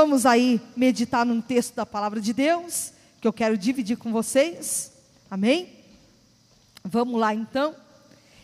Vamos 0.00 0.24
aí 0.24 0.60
meditar 0.76 1.26
num 1.26 1.40
texto 1.40 1.74
da 1.74 1.84
palavra 1.84 2.20
de 2.20 2.32
Deus, 2.32 2.92
que 3.20 3.26
eu 3.26 3.32
quero 3.32 3.58
dividir 3.58 3.96
com 3.96 4.12
vocês. 4.12 4.92
Amém? 5.28 5.72
Vamos 6.84 7.18
lá 7.18 7.34
então. 7.34 7.74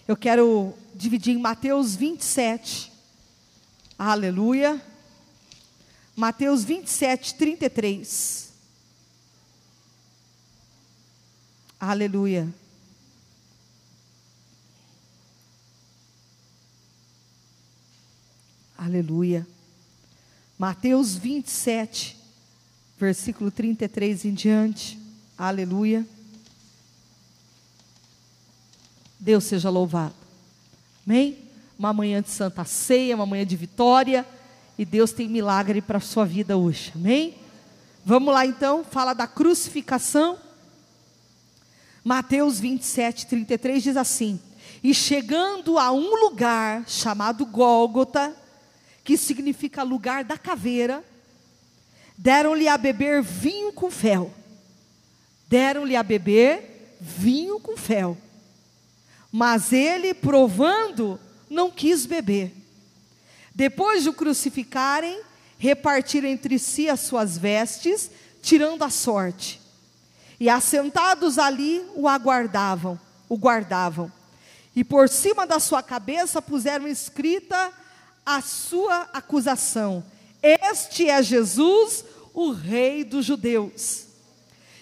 Eu 0.08 0.16
quero 0.16 0.74
dividir 0.96 1.32
em 1.32 1.38
Mateus 1.38 1.94
27. 1.94 2.90
Aleluia. 3.96 4.84
Mateus 6.16 6.64
27, 6.64 7.36
33. 7.36 8.52
Aleluia. 11.78 12.52
Aleluia. 18.76 19.53
Mateus 20.58 21.16
27, 21.16 22.16
versículo 22.98 23.50
33 23.50 24.24
em 24.26 24.34
diante. 24.34 24.98
Aleluia. 25.36 26.06
Deus 29.18 29.44
seja 29.44 29.68
louvado. 29.68 30.14
Amém? 31.04 31.38
Uma 31.76 31.92
manhã 31.92 32.22
de 32.22 32.30
santa 32.30 32.64
ceia, 32.64 33.16
uma 33.16 33.26
manhã 33.26 33.44
de 33.44 33.56
vitória. 33.56 34.24
E 34.78 34.84
Deus 34.84 35.12
tem 35.12 35.28
milagre 35.28 35.80
para 35.82 35.98
a 35.98 36.00
sua 36.00 36.24
vida 36.24 36.56
hoje. 36.56 36.92
Amém? 36.94 37.34
Vamos 38.04 38.32
lá 38.32 38.46
então, 38.46 38.84
fala 38.84 39.12
da 39.12 39.26
crucificação. 39.26 40.38
Mateus 42.04 42.60
27, 42.60 43.26
33 43.26 43.82
diz 43.82 43.96
assim: 43.96 44.38
E 44.82 44.94
chegando 44.94 45.78
a 45.78 45.90
um 45.90 46.14
lugar 46.26 46.84
chamado 46.86 47.44
Gólgota, 47.46 48.36
que 49.04 49.18
significa 49.18 49.82
lugar 49.82 50.24
da 50.24 50.38
caveira, 50.38 51.04
deram-lhe 52.16 52.66
a 52.66 52.78
beber 52.78 53.22
vinho 53.22 53.70
com 53.72 53.90
fel. 53.90 54.32
Deram-lhe 55.46 55.94
a 55.94 56.02
beber 56.02 56.96
vinho 56.98 57.60
com 57.60 57.76
fel. 57.76 58.16
Mas 59.30 59.72
ele, 59.72 60.14
provando, 60.14 61.20
não 61.50 61.70
quis 61.70 62.06
beber. 62.06 62.54
Depois 63.54 64.04
de 64.04 64.08
o 64.08 64.14
crucificarem, 64.14 65.20
repartiram 65.58 66.28
entre 66.28 66.58
si 66.58 66.88
as 66.88 67.00
suas 67.00 67.36
vestes, 67.36 68.10
tirando 68.40 68.82
a 68.82 68.90
sorte. 68.90 69.60
E 70.40 70.48
assentados 70.48 71.38
ali 71.38 71.84
o 71.94 72.08
aguardavam, 72.08 72.98
o 73.28 73.36
guardavam. 73.36 74.10
E 74.74 74.82
por 74.82 75.08
cima 75.08 75.46
da 75.46 75.60
sua 75.60 75.82
cabeça 75.82 76.40
puseram 76.40 76.88
escrita 76.88 77.72
a 78.24 78.40
sua 78.40 79.08
acusação: 79.12 80.04
Este 80.42 81.08
é 81.08 81.22
Jesus, 81.22 82.04
o 82.32 82.50
Rei 82.50 83.04
dos 83.04 83.24
Judeus. 83.24 84.06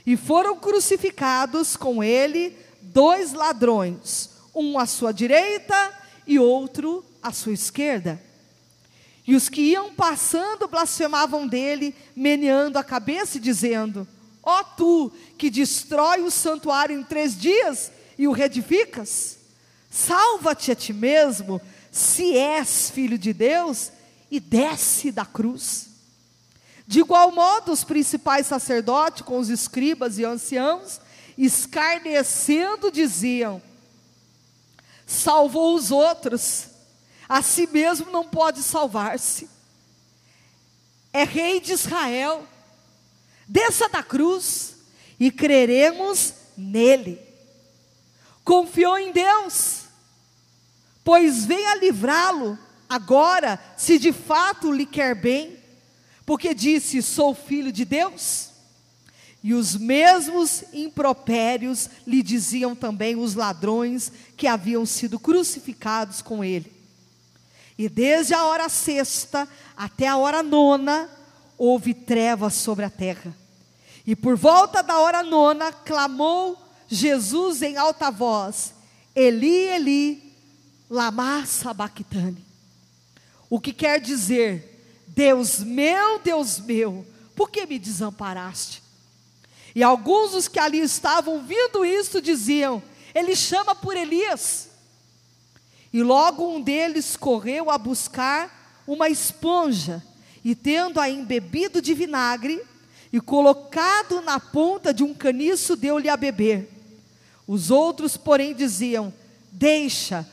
E 0.04 0.16
foram 0.16 0.56
crucificados 0.56 1.76
com 1.76 2.02
ele 2.02 2.56
dois 2.80 3.32
ladrões, 3.32 4.30
um 4.54 4.78
à 4.78 4.86
sua 4.86 5.12
direita 5.12 5.92
e 6.26 6.38
outro 6.38 7.04
à 7.22 7.32
sua 7.32 7.52
esquerda. 7.52 8.20
E 9.26 9.36
os 9.36 9.48
que 9.48 9.60
iam 9.60 9.94
passando 9.94 10.66
blasfemavam 10.66 11.46
dele, 11.46 11.94
meneando 12.14 12.78
a 12.78 12.84
cabeça 12.84 13.38
e 13.38 13.40
dizendo: 13.40 14.06
Ó 14.42 14.60
oh, 14.60 14.64
tu 14.76 15.12
que 15.38 15.48
destrói 15.48 16.22
o 16.22 16.30
santuário 16.30 16.98
em 16.98 17.04
três 17.04 17.38
dias 17.38 17.92
e 18.18 18.26
o 18.26 18.32
reedificas, 18.32 19.38
salva-te 19.88 20.72
a 20.72 20.74
ti 20.74 20.92
mesmo, 20.92 21.60
se 21.92 22.34
és 22.34 22.90
filho 22.90 23.18
de 23.18 23.34
Deus, 23.34 23.92
e 24.30 24.40
desce 24.40 25.12
da 25.12 25.26
cruz. 25.26 25.88
De 26.86 27.00
igual 27.00 27.30
modo, 27.30 27.70
os 27.70 27.84
principais 27.84 28.46
sacerdotes, 28.46 29.20
com 29.20 29.38
os 29.38 29.50
escribas 29.50 30.18
e 30.18 30.24
anciãos, 30.24 31.02
escarnecendo, 31.36 32.90
diziam: 32.90 33.60
salvou 35.06 35.74
os 35.74 35.90
outros, 35.90 36.68
a 37.28 37.42
si 37.42 37.66
mesmo 37.66 38.10
não 38.10 38.24
pode 38.24 38.62
salvar-se. 38.62 39.50
É 41.12 41.24
rei 41.24 41.60
de 41.60 41.72
Israel, 41.72 42.48
desça 43.46 43.86
da 43.90 44.02
cruz 44.02 44.76
e 45.20 45.30
creremos 45.30 46.32
nele. 46.56 47.20
Confiou 48.42 48.96
em 48.96 49.12
Deus 49.12 49.81
pois 51.04 51.44
venha 51.44 51.76
livrá-lo 51.76 52.58
agora, 52.88 53.58
se 53.76 53.98
de 53.98 54.12
fato 54.12 54.70
lhe 54.70 54.86
quer 54.86 55.14
bem, 55.14 55.56
porque 56.26 56.54
disse: 56.54 57.02
Sou 57.02 57.34
filho 57.34 57.72
de 57.72 57.84
Deus. 57.84 58.50
E 59.44 59.54
os 59.54 59.74
mesmos 59.74 60.62
impropérios 60.72 61.90
lhe 62.06 62.22
diziam 62.22 62.76
também 62.76 63.16
os 63.16 63.34
ladrões 63.34 64.12
que 64.36 64.46
haviam 64.46 64.86
sido 64.86 65.18
crucificados 65.18 66.22
com 66.22 66.44
ele. 66.44 66.72
E 67.76 67.88
desde 67.88 68.34
a 68.34 68.44
hora 68.44 68.68
sexta 68.68 69.48
até 69.76 70.06
a 70.06 70.16
hora 70.16 70.44
nona, 70.44 71.10
houve 71.58 71.92
trevas 71.92 72.54
sobre 72.54 72.84
a 72.84 72.90
terra. 72.90 73.36
E 74.06 74.14
por 74.14 74.36
volta 74.36 74.80
da 74.82 74.98
hora 74.98 75.24
nona, 75.24 75.72
clamou 75.72 76.56
Jesus 76.86 77.62
em 77.62 77.76
alta 77.76 78.10
voz: 78.10 78.74
Eli, 79.14 79.68
Eli, 79.68 80.21
Lama 80.92 81.46
sabachthani. 81.46 82.44
O 83.48 83.58
que 83.58 83.72
quer 83.72 83.98
dizer, 83.98 85.02
Deus 85.06 85.60
meu, 85.60 86.18
Deus 86.18 86.58
meu, 86.58 87.06
por 87.34 87.50
que 87.50 87.64
me 87.64 87.78
desamparaste? 87.78 88.82
E 89.74 89.82
alguns 89.82 90.32
dos 90.32 90.48
que 90.48 90.58
ali 90.58 90.80
estavam 90.80 91.42
vindo 91.42 91.82
isto 91.82 92.20
diziam: 92.20 92.82
Ele 93.14 93.34
chama 93.34 93.74
por 93.74 93.96
Elias. 93.96 94.68
E 95.94 96.02
logo 96.02 96.46
um 96.46 96.60
deles 96.60 97.16
correu 97.16 97.70
a 97.70 97.78
buscar 97.78 98.82
uma 98.86 99.08
esponja, 99.08 100.04
e 100.44 100.54
tendo-a 100.54 101.08
embebido 101.08 101.80
de 101.80 101.94
vinagre, 101.94 102.62
e 103.10 103.18
colocado 103.18 104.20
na 104.20 104.38
ponta 104.38 104.92
de 104.92 105.02
um 105.02 105.14
caniço, 105.14 105.74
deu-lhe 105.74 106.10
a 106.10 106.18
beber. 106.18 106.68
Os 107.48 107.70
outros, 107.70 108.14
porém, 108.18 108.54
diziam: 108.54 109.10
Deixa, 109.50 110.28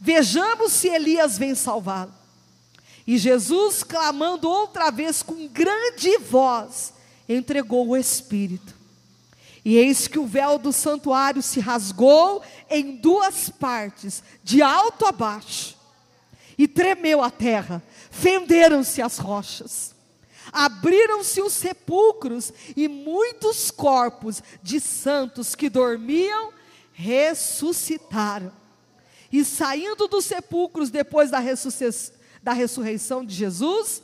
Vejamos 0.00 0.72
se 0.72 0.88
Elias 0.88 1.36
vem 1.36 1.54
salvá-lo. 1.54 2.14
E 3.06 3.18
Jesus, 3.18 3.82
clamando 3.82 4.48
outra 4.48 4.90
vez 4.90 5.22
com 5.22 5.46
grande 5.48 6.16
voz, 6.18 6.94
entregou 7.28 7.88
o 7.88 7.96
Espírito. 7.96 8.74
E 9.62 9.76
eis 9.76 10.08
que 10.08 10.18
o 10.18 10.26
véu 10.26 10.58
do 10.58 10.72
santuário 10.72 11.42
se 11.42 11.60
rasgou 11.60 12.42
em 12.70 12.96
duas 12.96 13.50
partes, 13.50 14.22
de 14.42 14.62
alto 14.62 15.04
a 15.04 15.12
baixo, 15.12 15.76
e 16.56 16.66
tremeu 16.66 17.22
a 17.22 17.30
terra, 17.30 17.82
fenderam-se 18.10 19.02
as 19.02 19.18
rochas, 19.18 19.94
abriram-se 20.50 21.42
os 21.42 21.52
sepulcros, 21.52 22.52
e 22.74 22.88
muitos 22.88 23.70
corpos 23.70 24.42
de 24.62 24.80
santos 24.80 25.54
que 25.54 25.68
dormiam 25.68 26.52
ressuscitaram. 26.94 28.59
E 29.32 29.44
saindo 29.44 30.08
dos 30.08 30.24
sepulcros 30.24 30.90
depois 30.90 31.30
da, 31.30 31.38
da 32.42 32.52
ressurreição 32.52 33.24
de 33.24 33.34
Jesus, 33.34 34.02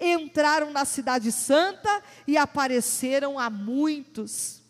entraram 0.00 0.70
na 0.70 0.84
Cidade 0.84 1.32
Santa 1.32 2.02
e 2.26 2.36
apareceram 2.36 3.38
a 3.38 3.48
muitos. 3.48 4.60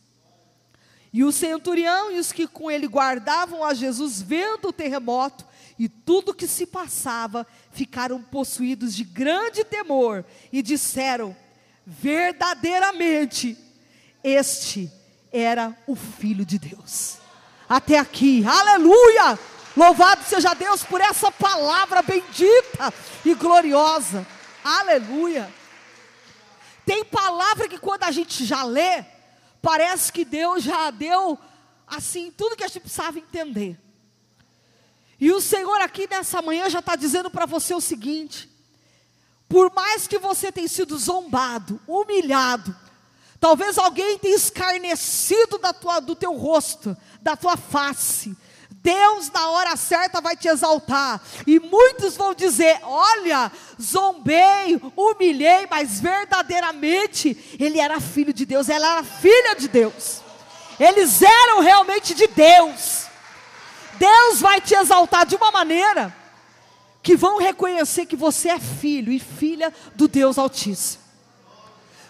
E 1.12 1.24
o 1.24 1.32
centurião 1.32 2.12
e 2.12 2.18
os 2.18 2.30
que 2.30 2.46
com 2.46 2.70
ele 2.70 2.86
guardavam 2.86 3.64
a 3.64 3.74
Jesus, 3.74 4.20
vendo 4.20 4.68
o 4.68 4.72
terremoto 4.72 5.44
e 5.78 5.88
tudo 5.88 6.34
que 6.34 6.46
se 6.46 6.66
passava, 6.66 7.46
ficaram 7.72 8.22
possuídos 8.22 8.94
de 8.94 9.02
grande 9.02 9.64
temor 9.64 10.24
e 10.52 10.62
disseram: 10.62 11.34
verdadeiramente, 11.86 13.56
este 14.22 14.90
era 15.32 15.76
o 15.86 15.96
Filho 15.96 16.44
de 16.44 16.58
Deus. 16.58 17.16
Até 17.68 17.98
aqui, 17.98 18.44
aleluia! 18.46 19.38
Louvado 19.76 20.24
seja 20.24 20.54
Deus 20.54 20.82
por 20.82 21.00
essa 21.02 21.30
palavra 21.30 22.00
bendita 22.00 22.92
e 23.24 23.34
gloriosa. 23.34 24.26
Aleluia. 24.64 25.52
Tem 26.86 27.04
palavra 27.04 27.68
que 27.68 27.76
quando 27.78 28.04
a 28.04 28.10
gente 28.10 28.44
já 28.46 28.64
lê, 28.64 29.04
parece 29.60 30.10
que 30.10 30.24
Deus 30.24 30.62
já 30.62 30.90
deu 30.90 31.38
assim 31.86 32.30
tudo 32.30 32.56
que 32.56 32.64
a 32.64 32.68
gente 32.68 32.80
precisava 32.80 33.18
entender. 33.18 33.78
E 35.20 35.30
o 35.30 35.40
Senhor 35.40 35.80
aqui 35.80 36.08
nessa 36.08 36.40
manhã 36.40 36.70
já 36.70 36.78
está 36.78 36.96
dizendo 36.96 37.30
para 37.30 37.44
você 37.44 37.74
o 37.74 37.80
seguinte: 37.80 38.48
por 39.48 39.72
mais 39.74 40.06
que 40.06 40.18
você 40.18 40.50
tenha 40.50 40.68
sido 40.68 40.96
zombado, 40.96 41.78
humilhado, 41.86 42.74
talvez 43.38 43.76
alguém 43.76 44.18
tenha 44.18 44.36
escarnecido 44.36 45.58
da 45.58 45.72
tua, 45.72 46.00
do 46.00 46.14
teu 46.14 46.34
rosto, 46.34 46.96
da 47.20 47.36
tua 47.36 47.56
face, 47.56 48.36
Deus, 48.86 49.28
na 49.32 49.50
hora 49.50 49.74
certa, 49.74 50.20
vai 50.20 50.36
te 50.36 50.46
exaltar. 50.46 51.20
E 51.44 51.58
muitos 51.58 52.16
vão 52.16 52.32
dizer: 52.32 52.78
Olha, 52.84 53.50
zombei, 53.82 54.80
humilhei, 54.94 55.66
mas 55.68 55.98
verdadeiramente 56.00 57.56
ele 57.58 57.80
era 57.80 58.00
filho 58.00 58.32
de 58.32 58.46
Deus, 58.46 58.68
ela 58.68 58.92
era 58.92 59.02
filha 59.02 59.56
de 59.56 59.66
Deus. 59.66 60.22
Eles 60.78 61.20
eram 61.20 61.58
realmente 61.62 62.14
de 62.14 62.28
Deus. 62.28 63.06
Deus 63.94 64.40
vai 64.40 64.60
te 64.60 64.76
exaltar 64.76 65.26
de 65.26 65.34
uma 65.34 65.50
maneira 65.50 66.14
que 67.02 67.16
vão 67.16 67.38
reconhecer 67.38 68.06
que 68.06 68.14
você 68.14 68.50
é 68.50 68.60
filho 68.60 69.12
e 69.12 69.18
filha 69.18 69.74
do 69.96 70.06
Deus 70.06 70.38
Altíssimo. 70.38 71.05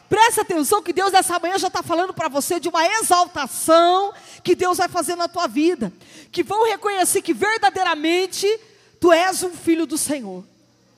Presta 0.08 0.42
atenção 0.42 0.82
que 0.82 0.92
Deus 0.92 1.12
nessa 1.12 1.38
manhã 1.38 1.58
já 1.58 1.66
está 1.68 1.82
falando 1.82 2.14
para 2.14 2.28
você 2.28 2.60
de 2.60 2.68
uma 2.68 2.86
exaltação 2.86 4.12
que 4.42 4.54
Deus 4.54 4.78
vai 4.78 4.88
fazer 4.88 5.16
na 5.16 5.26
tua 5.26 5.48
vida. 5.48 5.92
Que 6.30 6.42
vão 6.42 6.64
reconhecer 6.66 7.22
que 7.22 7.34
verdadeiramente 7.34 8.46
tu 9.00 9.12
és 9.12 9.42
um 9.42 9.50
filho 9.50 9.86
do 9.86 9.98
Senhor. 9.98 10.44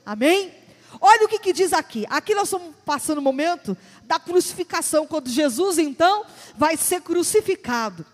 Amém? 0.05 0.53
Olha 1.01 1.25
o 1.25 1.27
que, 1.27 1.39
que 1.39 1.53
diz 1.53 1.73
aqui. 1.73 2.05
Aqui 2.09 2.35
nós 2.35 2.45
estamos 2.45 2.75
passando 2.85 3.19
o 3.19 3.21
momento 3.21 3.75
da 4.03 4.19
crucificação, 4.19 5.05
quando 5.05 5.29
Jesus 5.29 5.77
então 5.77 6.25
vai 6.55 6.75
ser 6.77 7.01
crucificado. 7.01 8.05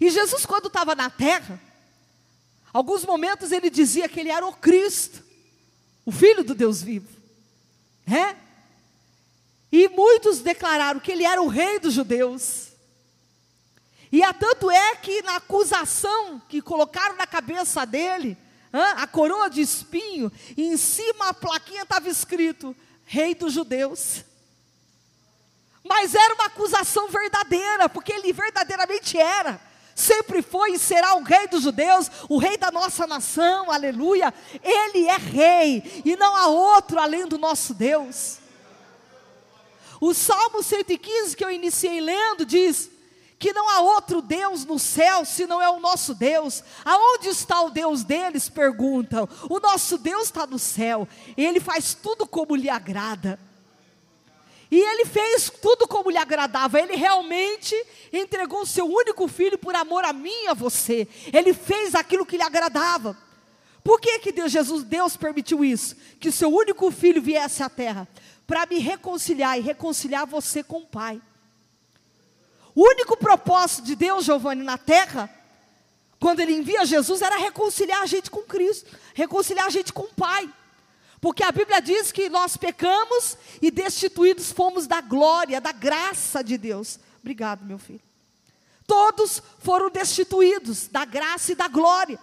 E 0.00 0.10
Jesus, 0.10 0.44
quando 0.44 0.66
estava 0.66 0.94
na 0.94 1.08
terra, 1.08 1.60
alguns 2.72 3.04
momentos 3.04 3.52
ele 3.52 3.70
dizia 3.70 4.08
que 4.08 4.20
ele 4.20 4.30
era 4.30 4.46
o 4.46 4.52
Cristo, 4.52 5.22
o 6.04 6.12
Filho 6.12 6.44
do 6.44 6.54
Deus 6.54 6.82
vivo. 6.82 7.08
É? 8.06 8.45
E 9.70 9.88
muitos 9.88 10.40
declararam 10.40 11.00
que 11.00 11.12
ele 11.12 11.24
era 11.24 11.42
o 11.42 11.48
rei 11.48 11.78
dos 11.78 11.94
judeus. 11.94 12.68
E 14.10 14.22
a 14.22 14.32
tanto 14.32 14.70
é 14.70 14.96
que 14.96 15.22
na 15.22 15.36
acusação 15.36 16.40
que 16.48 16.62
colocaram 16.62 17.16
na 17.16 17.26
cabeça 17.26 17.84
dele, 17.84 18.36
a 18.72 19.06
coroa 19.06 19.48
de 19.48 19.60
espinho, 19.60 20.30
em 20.56 20.76
cima 20.76 21.28
a 21.28 21.34
plaquinha 21.34 21.82
estava 21.82 22.08
escrito: 22.08 22.74
Rei 23.04 23.34
dos 23.34 23.52
Judeus. 23.52 24.24
Mas 25.82 26.14
era 26.14 26.34
uma 26.34 26.46
acusação 26.46 27.08
verdadeira, 27.08 27.88
porque 27.88 28.12
ele 28.12 28.32
verdadeiramente 28.32 29.16
era, 29.16 29.60
sempre 29.94 30.42
foi 30.42 30.72
e 30.72 30.78
será 30.78 31.14
o 31.14 31.22
rei 31.22 31.46
dos 31.46 31.62
judeus, 31.62 32.10
o 32.28 32.38
rei 32.38 32.56
da 32.56 32.72
nossa 32.72 33.06
nação, 33.06 33.70
aleluia. 33.70 34.34
Ele 34.64 35.06
é 35.06 35.16
rei, 35.16 36.02
e 36.04 36.16
não 36.16 36.34
há 36.34 36.48
outro 36.48 36.98
além 36.98 37.26
do 37.28 37.38
nosso 37.38 37.72
Deus. 37.72 38.38
O 40.06 40.14
Salmo 40.14 40.62
115 40.62 41.36
que 41.36 41.44
eu 41.44 41.50
iniciei 41.50 42.00
lendo 42.00 42.46
diz 42.46 42.88
que 43.40 43.52
não 43.52 43.68
há 43.68 43.80
outro 43.80 44.22
Deus 44.22 44.64
no 44.64 44.78
céu 44.78 45.24
se 45.24 45.48
não 45.48 45.60
é 45.60 45.68
o 45.68 45.80
nosso 45.80 46.14
Deus. 46.14 46.62
Aonde 46.84 47.28
está 47.30 47.60
o 47.62 47.70
Deus 47.70 48.04
deles? 48.04 48.48
Perguntam. 48.48 49.28
O 49.50 49.58
nosso 49.58 49.98
Deus 49.98 50.26
está 50.26 50.46
no 50.46 50.60
céu. 50.60 51.08
Ele 51.36 51.58
faz 51.58 51.92
tudo 51.92 52.24
como 52.24 52.54
lhe 52.54 52.70
agrada. 52.70 53.36
E 54.70 54.78
ele 54.78 55.06
fez 55.06 55.50
tudo 55.50 55.88
como 55.88 56.08
lhe 56.08 56.18
agradava. 56.18 56.78
Ele 56.78 56.94
realmente 56.94 57.74
entregou 58.12 58.60
o 58.60 58.66
seu 58.66 58.86
único 58.86 59.26
filho 59.26 59.58
por 59.58 59.74
amor 59.74 60.04
a 60.04 60.12
mim 60.12 60.44
e 60.44 60.46
a 60.46 60.54
você. 60.54 61.08
Ele 61.32 61.52
fez 61.52 61.96
aquilo 61.96 62.24
que 62.24 62.36
lhe 62.36 62.44
agradava. 62.44 63.18
Por 63.82 64.00
que 64.00 64.20
que 64.20 64.30
Deus, 64.30 64.52
Jesus, 64.52 64.84
Deus 64.84 65.16
permitiu 65.16 65.64
isso? 65.64 65.96
Que 66.20 66.28
o 66.28 66.32
seu 66.32 66.48
único 66.48 66.92
filho 66.92 67.20
viesse 67.20 67.60
à 67.60 67.68
terra 67.68 68.06
para 68.46 68.66
me 68.66 68.78
reconciliar 68.78 69.58
e 69.58 69.62
reconciliar 69.62 70.26
você 70.26 70.62
com 70.62 70.78
o 70.78 70.86
Pai. 70.86 71.20
O 72.74 72.82
único 72.82 73.16
propósito 73.16 73.84
de 73.86 73.96
Deus, 73.96 74.24
Giovanni, 74.24 74.62
na 74.62 74.78
terra, 74.78 75.30
quando 76.20 76.40
Ele 76.40 76.54
envia 76.54 76.84
Jesus, 76.84 77.22
era 77.22 77.36
reconciliar 77.36 78.02
a 78.02 78.06
gente 78.06 78.30
com 78.30 78.42
Cristo, 78.42 78.90
reconciliar 79.14 79.66
a 79.66 79.70
gente 79.70 79.92
com 79.92 80.02
o 80.02 80.14
Pai. 80.14 80.52
Porque 81.20 81.42
a 81.42 81.50
Bíblia 81.50 81.80
diz 81.80 82.12
que 82.12 82.28
nós 82.28 82.56
pecamos 82.56 83.36
e 83.60 83.70
destituídos 83.70 84.52
fomos 84.52 84.86
da 84.86 85.00
glória, 85.00 85.60
da 85.60 85.72
graça 85.72 86.44
de 86.44 86.58
Deus. 86.58 87.00
Obrigado, 87.20 87.64
meu 87.64 87.78
filho. 87.78 88.02
Todos 88.86 89.42
foram 89.58 89.90
destituídos 89.90 90.86
da 90.86 91.04
graça 91.04 91.52
e 91.52 91.54
da 91.54 91.66
glória. 91.66 92.18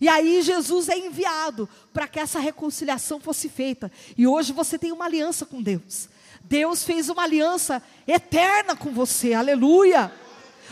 E 0.00 0.08
aí 0.08 0.42
Jesus 0.42 0.88
é 0.88 0.96
enviado 0.96 1.68
para 1.92 2.06
que 2.06 2.20
essa 2.20 2.38
reconciliação 2.38 3.18
fosse 3.18 3.48
feita. 3.48 3.90
E 4.16 4.26
hoje 4.26 4.52
você 4.52 4.78
tem 4.78 4.92
uma 4.92 5.06
aliança 5.06 5.44
com 5.44 5.60
Deus. 5.60 6.08
Deus 6.42 6.84
fez 6.84 7.08
uma 7.08 7.24
aliança 7.24 7.82
eterna 8.06 8.76
com 8.76 8.92
você, 8.92 9.34
aleluia. 9.34 10.12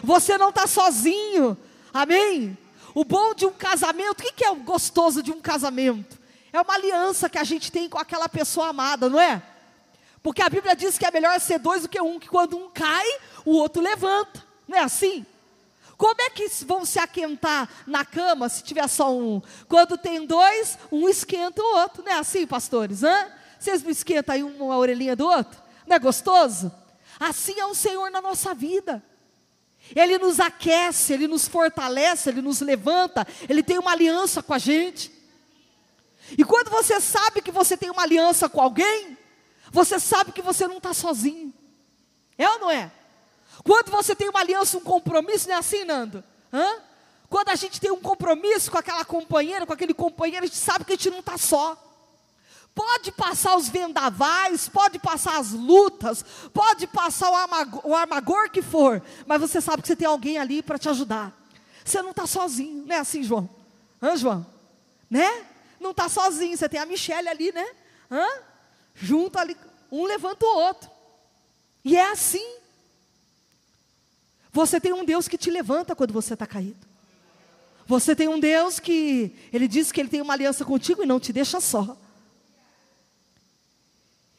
Você 0.02 0.38
não 0.38 0.50
está 0.50 0.66
sozinho, 0.66 1.56
amém? 1.92 2.56
O 2.94 3.04
bom 3.04 3.34
de 3.34 3.44
um 3.44 3.52
casamento, 3.52 4.20
o 4.20 4.32
que 4.32 4.44
é 4.44 4.50
o 4.50 4.56
gostoso 4.56 5.22
de 5.22 5.32
um 5.32 5.40
casamento? 5.40 6.18
É 6.52 6.60
uma 6.60 6.74
aliança 6.74 7.28
que 7.28 7.38
a 7.38 7.44
gente 7.44 7.70
tem 7.70 7.88
com 7.88 7.98
aquela 7.98 8.28
pessoa 8.28 8.68
amada, 8.68 9.10
não 9.10 9.20
é? 9.20 9.42
Porque 10.22 10.40
a 10.40 10.48
Bíblia 10.48 10.74
diz 10.74 10.96
que 10.96 11.04
é 11.04 11.10
melhor 11.10 11.38
ser 11.40 11.58
dois 11.58 11.82
do 11.82 11.88
que 11.88 12.00
um, 12.00 12.18
que 12.18 12.28
quando 12.28 12.56
um 12.56 12.70
cai, 12.70 13.06
o 13.44 13.52
outro 13.52 13.82
levanta, 13.82 14.42
não 14.66 14.78
é 14.78 14.80
assim? 14.80 15.26
Como 15.96 16.20
é 16.20 16.30
que 16.30 16.46
vão 16.64 16.84
se 16.84 16.98
aquentar 16.98 17.68
na 17.86 18.04
cama 18.04 18.48
se 18.48 18.62
tiver 18.62 18.86
só 18.88 19.14
um? 19.16 19.40
Quando 19.66 19.96
tem 19.96 20.26
dois, 20.26 20.78
um 20.92 21.08
esquenta 21.08 21.62
o 21.62 21.76
outro. 21.78 22.02
Não 22.04 22.12
é 22.12 22.18
assim, 22.18 22.46
pastores? 22.46 23.02
Hã? 23.02 23.32
Vocês 23.58 23.82
não 23.82 23.90
esquentam 23.90 24.34
aí 24.34 24.42
uma 24.42 24.76
orelhinha 24.76 25.16
do 25.16 25.26
outro? 25.26 25.58
Não 25.86 25.96
é 25.96 25.98
gostoso? 25.98 26.70
Assim 27.18 27.58
é 27.58 27.64
o 27.64 27.74
Senhor 27.74 28.10
na 28.10 28.20
nossa 28.20 28.54
vida. 28.54 29.02
Ele 29.94 30.18
nos 30.18 30.40
aquece, 30.40 31.12
Ele 31.12 31.26
nos 31.26 31.48
fortalece, 31.48 32.28
Ele 32.28 32.42
nos 32.42 32.60
levanta, 32.60 33.26
Ele 33.48 33.62
tem 33.62 33.78
uma 33.78 33.92
aliança 33.92 34.42
com 34.42 34.52
a 34.52 34.58
gente. 34.58 35.10
E 36.36 36.44
quando 36.44 36.70
você 36.70 37.00
sabe 37.00 37.40
que 37.40 37.52
você 37.52 37.76
tem 37.76 37.90
uma 37.90 38.02
aliança 38.02 38.48
com 38.48 38.60
alguém, 38.60 39.16
você 39.70 39.98
sabe 39.98 40.32
que 40.32 40.42
você 40.42 40.66
não 40.66 40.78
está 40.78 40.92
sozinho. 40.92 41.54
É 42.36 42.48
ou 42.50 42.58
não 42.58 42.70
é? 42.70 42.90
Quando 43.64 43.90
você 43.90 44.14
tem 44.14 44.28
uma 44.28 44.40
aliança, 44.40 44.76
um 44.78 44.80
compromisso, 44.80 45.48
não 45.48 45.56
é 45.56 45.58
assim, 45.58 45.84
Nando? 45.84 46.22
Hã? 46.52 46.76
Quando 47.28 47.48
a 47.48 47.54
gente 47.56 47.80
tem 47.80 47.90
um 47.90 48.00
compromisso 48.00 48.70
com 48.70 48.78
aquela 48.78 49.04
companheira, 49.04 49.66
com 49.66 49.72
aquele 49.72 49.94
companheiro, 49.94 50.44
a 50.44 50.46
gente 50.46 50.58
sabe 50.58 50.84
que 50.84 50.92
a 50.92 50.96
gente 50.96 51.10
não 51.10 51.20
está 51.20 51.36
só. 51.36 51.76
Pode 52.74 53.10
passar 53.10 53.56
os 53.56 53.68
vendavais, 53.68 54.68
pode 54.68 54.98
passar 54.98 55.38
as 55.38 55.52
lutas, 55.52 56.24
pode 56.52 56.86
passar 56.86 57.30
o, 57.30 57.34
amagor, 57.34 57.80
o 57.84 57.94
armagor 57.94 58.50
que 58.50 58.60
for, 58.60 59.02
mas 59.26 59.40
você 59.40 59.60
sabe 59.60 59.80
que 59.80 59.88
você 59.88 59.96
tem 59.96 60.06
alguém 60.06 60.38
ali 60.38 60.62
para 60.62 60.78
te 60.78 60.88
ajudar. 60.88 61.32
Você 61.82 62.02
não 62.02 62.10
está 62.10 62.26
sozinho, 62.26 62.84
não 62.86 62.94
é 62.94 62.98
assim, 62.98 63.22
João? 63.22 63.48
Hã, 64.02 64.14
João? 64.16 64.46
Né? 65.08 65.46
Não 65.80 65.92
está 65.92 66.08
sozinho, 66.08 66.56
você 66.56 66.68
tem 66.68 66.78
a 66.78 66.84
Michelle 66.84 67.28
ali, 67.28 67.50
né? 67.50 67.66
Hã? 68.10 68.26
Junto 68.94 69.38
ali, 69.38 69.56
um 69.90 70.04
levanta 70.04 70.44
o 70.44 70.56
outro. 70.58 70.90
E 71.84 71.96
é 71.96 72.10
assim. 72.10 72.58
Você 74.56 74.80
tem 74.80 74.94
um 74.94 75.04
Deus 75.04 75.28
que 75.28 75.36
te 75.36 75.50
levanta 75.50 75.94
quando 75.94 76.14
você 76.14 76.32
está 76.32 76.46
caído. 76.46 76.86
Você 77.86 78.16
tem 78.16 78.26
um 78.26 78.40
Deus 78.40 78.80
que, 78.80 79.36
Ele 79.52 79.68
diz 79.68 79.92
que 79.92 80.00
Ele 80.00 80.08
tem 80.08 80.22
uma 80.22 80.32
aliança 80.32 80.64
contigo 80.64 81.02
e 81.02 81.06
não 81.06 81.20
te 81.20 81.30
deixa 81.30 81.60
só. 81.60 81.94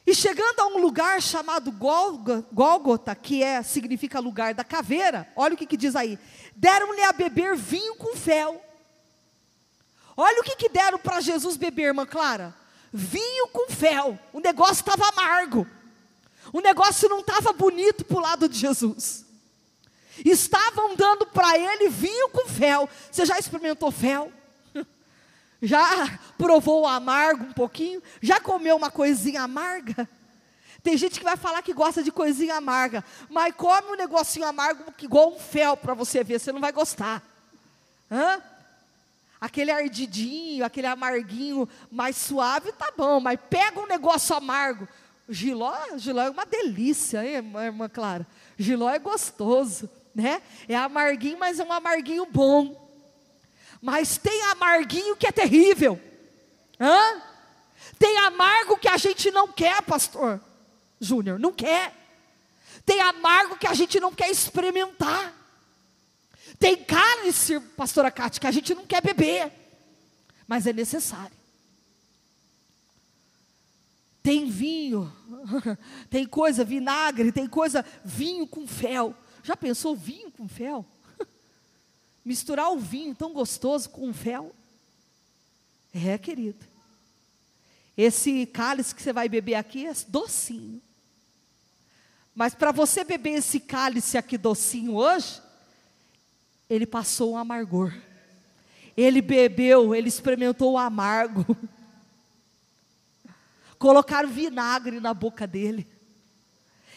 E 0.08 0.16
chegando 0.16 0.60
a 0.60 0.66
um 0.70 0.80
lugar 0.80 1.22
chamado 1.22 1.72
Gólgota, 1.72 3.14
que 3.14 3.44
é, 3.44 3.62
significa 3.62 4.20
lugar 4.20 4.56
da 4.56 4.64
caveira, 4.64 5.32
olha 5.36 5.54
o 5.54 5.58
que, 5.58 5.68
que 5.68 5.78
diz 5.78 5.96
aí: 5.96 6.18
deram-lhe 6.56 7.04
a 7.04 7.14
beber 7.14 7.56
vinho 7.56 7.96
com 7.96 8.16
fel. 8.16 8.60
Olha 10.16 10.42
o 10.42 10.44
que, 10.44 10.56
que 10.56 10.68
deram 10.68 10.98
para 10.98 11.22
Jesus 11.22 11.58
beber, 11.58 11.90
irmã 11.90 12.08
Clara: 12.08 12.56
vinho 12.92 13.50
com 13.50 13.70
fel. 13.70 14.18
O 14.34 14.40
negócio 14.40 14.82
estava 14.82 15.10
amargo, 15.10 15.68
o 16.52 16.60
negócio 16.60 17.08
não 17.08 17.20
estava 17.20 17.54
bonito 17.54 18.04
para 18.04 18.18
o 18.18 18.22
lado 18.22 18.50
de 18.50 18.58
Jesus. 18.58 19.26
Estavam 20.26 20.96
dando 20.96 21.26
para 21.28 21.58
ele 21.58 21.90
vinho 21.90 22.30
com 22.30 22.48
fel. 22.48 22.90
Você 23.12 23.26
já 23.26 23.38
experimentou 23.38 23.92
fel? 23.92 24.32
Já 25.62 26.20
provou 26.38 26.82
o 26.82 26.88
amargo 26.88 27.46
um 27.46 27.54
pouquinho? 27.54 28.02
Já 28.22 28.40
comeu 28.40 28.76
uma 28.76 28.92
coisinha 28.92 29.42
amarga? 29.42 30.08
Tem 30.84 30.96
gente 30.96 31.20
que 31.20 31.26
vai 31.26 31.36
falar 31.36 31.62
que 31.62 31.74
gosta 31.74 32.02
de 32.02 32.12
coisinha 32.12 32.56
amarga, 32.56 33.04
mas 33.30 33.54
come 33.56 33.90
um 33.90 33.96
negocinho 33.96 34.46
amargo 34.46 34.86
igual 35.02 35.34
um 35.34 35.40
fel 35.40 35.76
para 35.76 35.94
você 35.94 36.24
ver, 36.24 36.40
você 36.40 36.52
não 36.52 36.62
vai 36.62 36.72
gostar. 36.72 37.22
Hã? 38.10 38.42
Aquele 39.40 39.70
ardidinho, 39.70 40.64
aquele 40.64 40.88
amarguinho 40.88 41.68
mais 41.92 42.16
suave, 42.16 42.72
tá 42.72 42.92
bom, 42.96 43.20
mas 43.20 43.40
pega 43.50 43.80
um 43.80 43.86
negócio 43.86 44.36
amargo. 44.36 44.88
Giló, 45.30 45.76
giló 45.98 46.22
é 46.22 46.30
uma 46.30 46.46
delícia, 46.46 47.26
hein, 47.26 47.36
irmã 47.36 47.90
Clara? 47.90 48.26
Giló 48.58 48.90
é 48.90 48.98
gostoso 48.98 49.90
né? 50.18 50.42
É 50.68 50.76
amarguinho, 50.76 51.38
mas 51.38 51.60
é 51.60 51.64
um 51.64 51.72
amarguinho 51.72 52.26
bom. 52.26 52.90
Mas 53.80 54.18
tem 54.18 54.42
amarguinho 54.46 55.16
que 55.16 55.28
é 55.28 55.32
terrível. 55.32 56.02
Hã? 56.80 57.22
Tem 58.00 58.18
amargo 58.18 58.78
que 58.78 58.88
a 58.88 58.98
gente 58.98 59.30
não 59.30 59.48
quer, 59.48 59.82
pastor 59.84 60.42
Júnior, 61.00 61.38
não 61.38 61.54
quer. 61.54 61.94
Tem 62.84 63.00
amargo 63.00 63.58
que 63.58 63.68
a 63.68 63.76
gente 63.76 64.00
não 64.00 64.12
quer 64.12 64.32
experimentar. 64.32 65.34
Tem 66.58 66.76
cálice, 66.76 67.60
pastora 67.60 68.10
Cátia, 68.10 68.42
que 68.42 68.48
a 68.48 68.52
gente 68.52 68.74
não 68.74 68.88
quer 68.88 69.04
beber, 69.04 69.52
mas 70.48 70.66
é 70.66 70.74
necessário. 70.74 71.38
Tem 74.24 74.50
vinho, 74.50 75.14
tem 76.10 76.26
coisa, 76.26 76.66
vinagre, 76.66 77.32
tem 77.32 77.48
coisa, 77.48 77.86
vinho 78.04 78.48
com 78.48 78.66
fel. 78.66 79.16
Já 79.48 79.56
pensou 79.56 79.96
vinho 79.96 80.30
com 80.30 80.46
fel? 80.46 80.86
Misturar 82.25 82.70
o 82.70 82.77
vinho 82.77 83.16
tão 83.16 83.32
gostoso 83.32 83.89
com 83.89 84.13
fel? 84.13 84.54
É, 85.94 86.18
querido. 86.18 86.66
Esse 87.96 88.46
cálice 88.46 88.94
que 88.94 89.01
você 89.01 89.13
vai 89.13 89.30
beber 89.30 89.56
aqui 89.56 89.88
é 89.88 89.94
docinho. 90.06 90.82
Mas 92.36 92.54
para 92.54 92.74
você 92.74 93.06
beber 93.06 93.36
esse 93.36 93.58
cálice 93.62 94.18
aqui 94.18 94.38
docinho 94.38 94.96
hoje, 94.96 95.42
ele 96.70 96.86
passou 96.86 97.32
um 97.32 97.38
amargor. 97.38 97.98
Ele 98.98 99.22
bebeu, 99.22 99.96
ele 99.96 100.10
experimentou 100.10 100.74
o 100.74 100.77
amargo. 100.77 101.58
Colocaram 103.80 104.27
vinagre 104.27 105.00
na 105.00 105.13
boca 105.13 105.48
dele. 105.48 105.88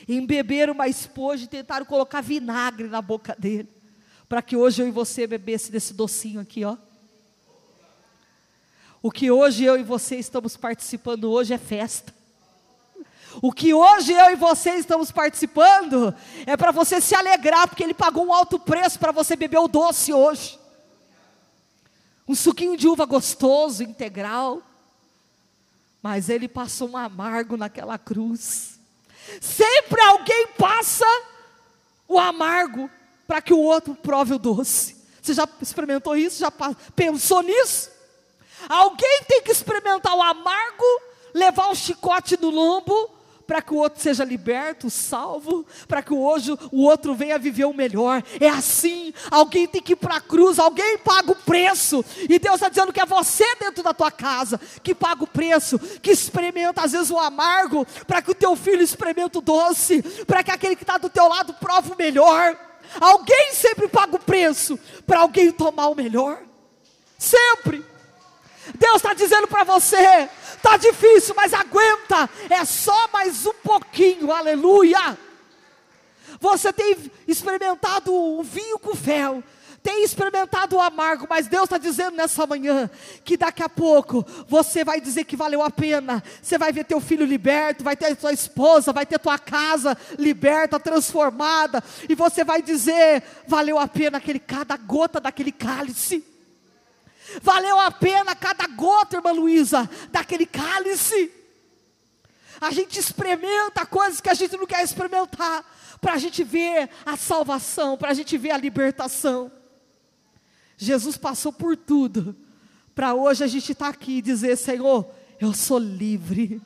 Embeberam 0.09 0.73
uma 0.73 0.89
esposa 0.89 1.45
e 1.45 1.47
tentaram 1.47 1.87
colocar 1.87 2.21
vinagre 2.21 2.89
na 2.89 3.03
boca 3.03 3.37
dele. 3.39 3.69
Para 4.29 4.43
que 4.43 4.57
hoje 4.57 4.83
eu 4.83 4.89
e 4.89 4.91
você 4.91 5.27
bebesse 5.27 5.71
desse 5.73 5.93
docinho 5.93 6.41
aqui, 6.41 6.65
ó. 6.65 6.77
O 9.03 9.11
que 9.11 9.31
hoje 9.31 9.65
eu 9.65 9.79
e 9.79 9.83
você 9.83 10.17
estamos 10.17 10.57
participando 10.57 11.31
hoje 11.31 11.55
é 11.55 11.59
festa. 11.59 12.15
O 13.41 13.53
que 13.53 13.73
hoje 13.73 14.13
eu 14.13 14.31
e 14.31 14.37
você 14.37 14.73
estamos 14.73 15.13
participando 15.13 16.15
é 16.45 16.57
para 16.57 16.73
você 16.73 17.01
se 17.01 17.15
alegrar, 17.15 17.69
porque 17.69 17.83
Ele 17.83 17.95
pagou 17.95 18.27
um 18.27 18.33
alto 18.33 18.59
preço 18.59 18.99
para 18.99 19.13
você 19.13 19.37
beber 19.37 19.59
o 19.59 19.69
doce 19.69 20.13
hoje. 20.13 20.59
Um 22.27 22.35
suquinho 22.35 22.77
de 22.77 22.89
uva 22.89 23.05
gostoso, 23.05 23.83
integral. 23.83 24.63
Mas 26.03 26.29
Ele 26.29 26.49
passou 26.49 26.91
um 26.91 26.97
amargo 26.97 27.57
naquela 27.57 27.99
cruz. 27.99 28.80
Sempre 29.41 30.01
alguém 30.01 30.49
passa 30.59 31.07
o 32.09 32.19
amargo 32.19 32.91
para 33.27 33.41
que 33.43 33.53
o 33.53 33.59
outro 33.61 33.95
prove 33.95 34.35
o 34.35 34.39
doce. 34.39 34.97
Você 35.21 35.35
já 35.35 35.49
experimentou 35.61 36.17
isso? 36.17 36.39
Já 36.41 36.51
pensou 36.97 37.43
nisso? 37.43 37.91
Alguém 38.69 39.23
tem 39.29 39.43
que 39.43 39.53
experimentar 39.53 40.15
o 40.15 40.23
amargo, 40.23 40.85
levar 41.35 41.69
o 41.69 41.75
chicote 41.75 42.39
no 42.41 42.51
lombo 42.51 43.20
para 43.51 43.61
que 43.61 43.75
o 43.75 43.79
outro 43.79 44.01
seja 44.01 44.23
liberto, 44.23 44.89
salvo, 44.89 45.67
para 45.89 46.01
que 46.01 46.15
hoje 46.15 46.57
o 46.71 46.85
outro 46.85 47.17
venha 47.17 47.37
viver 47.37 47.65
o 47.65 47.75
melhor. 47.75 48.23
É 48.41 48.49
assim, 48.49 49.13
alguém 49.29 49.67
tem 49.67 49.83
que 49.83 49.95
ir 49.95 49.97
para 49.97 50.19
a 50.19 50.21
cruz, 50.21 50.57
alguém 50.61 50.97
paga 50.99 51.33
o 51.33 51.35
preço, 51.35 52.05
e 52.29 52.39
Deus 52.39 52.55
está 52.55 52.69
dizendo 52.69 52.93
que 52.93 53.01
é 53.01 53.05
você 53.05 53.45
dentro 53.57 53.83
da 53.83 53.93
tua 53.93 54.09
casa 54.13 54.61
que 54.85 54.95
paga 54.95 55.25
o 55.25 55.27
preço, 55.27 55.81
que 56.01 56.13
experimenta 56.13 56.83
às 56.83 56.93
vezes 56.93 57.11
o 57.11 57.19
amargo, 57.19 57.85
para 58.07 58.23
que 58.23 58.31
o 58.31 58.37
teu 58.37 58.55
filho 58.55 58.83
experimente 58.83 59.39
o 59.39 59.41
doce, 59.41 60.01
para 60.29 60.45
que 60.45 60.53
aquele 60.53 60.77
que 60.77 60.85
está 60.85 60.97
do 60.97 61.11
teu 61.11 61.27
lado 61.27 61.53
prove 61.55 61.91
o 61.91 61.99
melhor. 61.99 62.57
Alguém 63.01 63.53
sempre 63.53 63.89
paga 63.89 64.15
o 64.15 64.21
preço 64.21 64.79
para 65.05 65.19
alguém 65.19 65.51
tomar 65.51 65.89
o 65.89 65.97
melhor. 65.97 66.39
Sempre. 67.19 67.90
Deus 68.79 68.97
está 68.97 69.15
dizendo 69.15 69.49
para 69.49 69.65
você: 69.65 70.29
está 70.57 70.77
difícil, 70.77 71.35
mas 71.35 71.55
aguenta, 71.55 72.29
é 72.49 72.65
só 72.65 73.09
mais 73.13 73.47
um 73.47 73.55
pouquinho, 73.55 74.33
aleluia. 74.33 75.19
Você 76.41 76.73
tem 76.73 76.97
experimentado 77.27 78.15
o 78.15 78.43
vinho 78.43 78.79
com 78.79 78.95
fel, 78.95 79.43
tem 79.83 80.05
experimentado 80.05 80.77
o 80.77 80.81
amargo, 80.81 81.27
mas 81.29 81.47
Deus 81.47 81.65
está 81.65 81.79
dizendo 81.79 82.17
nessa 82.17 82.47
manhã 82.47 82.91
que 83.25 83.37
daqui 83.37 83.63
a 83.63 83.69
pouco 83.69 84.25
você 84.47 84.85
vai 84.85 85.01
dizer 85.01 85.25
que 85.25 85.37
valeu 85.37 85.63
a 85.63 85.71
pena. 85.71 86.23
Você 86.43 86.59
vai 86.59 86.71
ver 86.71 86.85
teu 86.85 87.01
filho 87.01 87.25
liberto, 87.25 87.83
vai 87.83 87.97
ter 87.97 88.15
tua 88.15 88.33
esposa, 88.33 88.93
vai 88.93 89.07
ter 89.07 89.19
tua 89.19 89.39
casa 89.39 89.97
liberta, 90.19 90.79
transformada, 90.79 91.83
e 92.09 92.15
você 92.15 92.45
vai 92.45 92.63
dizer: 92.63 93.23
valeu 93.47 93.79
a 93.79 93.89
pena 93.89 94.19
aquele 94.19 94.39
cada 94.39 94.77
gota 94.77 95.19
daquele 95.19 95.53
cálice. 95.53 96.30
Valeu 97.43 97.79
a 97.79 97.91
pena 97.91 98.35
cada 98.35 98.67
gota, 98.67 99.17
irmã 99.17 99.33
Luísa, 99.33 99.89
daquele 100.11 100.47
cálice. 100.47 101.33
A 102.61 102.71
gente 102.71 102.99
experimenta 102.99 103.87
coisas 103.87 104.21
que 104.21 104.29
a 104.29 104.35
gente 104.35 104.57
não 104.57 104.67
quer 104.67 104.83
experimentar, 104.83 105.65
para 106.01 106.15
a 106.15 106.19
gente 106.19 106.43
ver 106.43 106.91
a 107.05 107.17
salvação, 107.17 107.97
para 107.97 108.11
a 108.11 108.15
gente 108.15 108.37
ver 108.37 108.51
a 108.51 108.57
libertação. 108.57 109.51
Jesus 110.77 111.17
passou 111.17 111.53
por 111.53 111.77
tudo, 111.77 112.35
para 112.95 113.15
hoje 113.15 113.45
a 113.45 113.47
gente 113.47 113.73
estar 113.73 113.87
tá 113.87 113.91
aqui 113.91 114.19
e 114.19 114.23
dizer: 114.23 114.57
Senhor, 114.57 115.11
eu 115.39 115.55
sou 115.55 115.79
livre. 115.79 116.61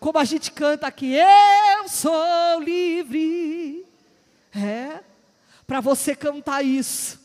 Como 0.00 0.18
a 0.18 0.24
gente 0.24 0.50
canta 0.50 0.86
aqui, 0.86 1.14
eu 1.14 1.88
sou 1.88 2.60
livre. 2.60 3.86
É, 4.52 5.00
para 5.66 5.80
você 5.80 6.16
cantar 6.16 6.64
isso, 6.64 7.19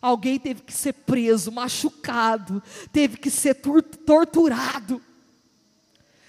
Alguém 0.00 0.38
teve 0.38 0.62
que 0.62 0.72
ser 0.72 0.92
preso, 0.92 1.50
machucado, 1.50 2.62
teve 2.92 3.16
que 3.16 3.30
ser 3.30 3.54
torturado. 3.54 5.02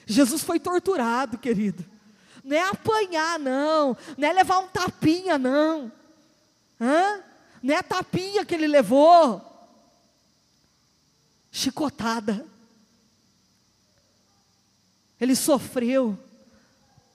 Jesus 0.06 0.42
foi 0.42 0.60
torturado, 0.60 1.38
querido. 1.38 1.86
Não 2.44 2.56
é 2.56 2.70
apanhar, 2.70 3.38
não. 3.38 3.98
Não 4.18 4.28
é 4.28 4.32
levar 4.32 4.60
um 4.60 4.70
tapinha, 4.70 5.38
não. 5.38 5.92
Hã? 6.80 7.22
Não 7.62 7.76
é 7.76 7.80
a 7.80 7.84
tapinha 7.84 8.46
que 8.46 8.56
ele 8.56 8.68
levou. 8.68 9.44
Chicotada. 11.52 12.46
Ele 15.20 15.36
sofreu. 15.36 16.18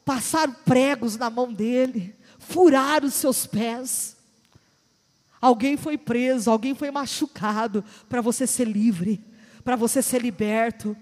Passaram 0.04 0.52
pregos 0.52 1.16
na 1.16 1.30
mão 1.30 1.50
dele. 1.50 2.14
Furaram 2.38 3.06
os 3.06 3.14
seus 3.14 3.46
pés. 3.46 4.11
Alguém 5.42 5.76
foi 5.76 5.98
preso, 5.98 6.48
alguém 6.48 6.72
foi 6.72 6.92
machucado 6.92 7.84
para 8.08 8.20
você 8.20 8.46
ser 8.46 8.64
livre, 8.64 9.20
para 9.64 9.74
você 9.74 10.00
ser 10.00 10.22
liberto. 10.22 10.96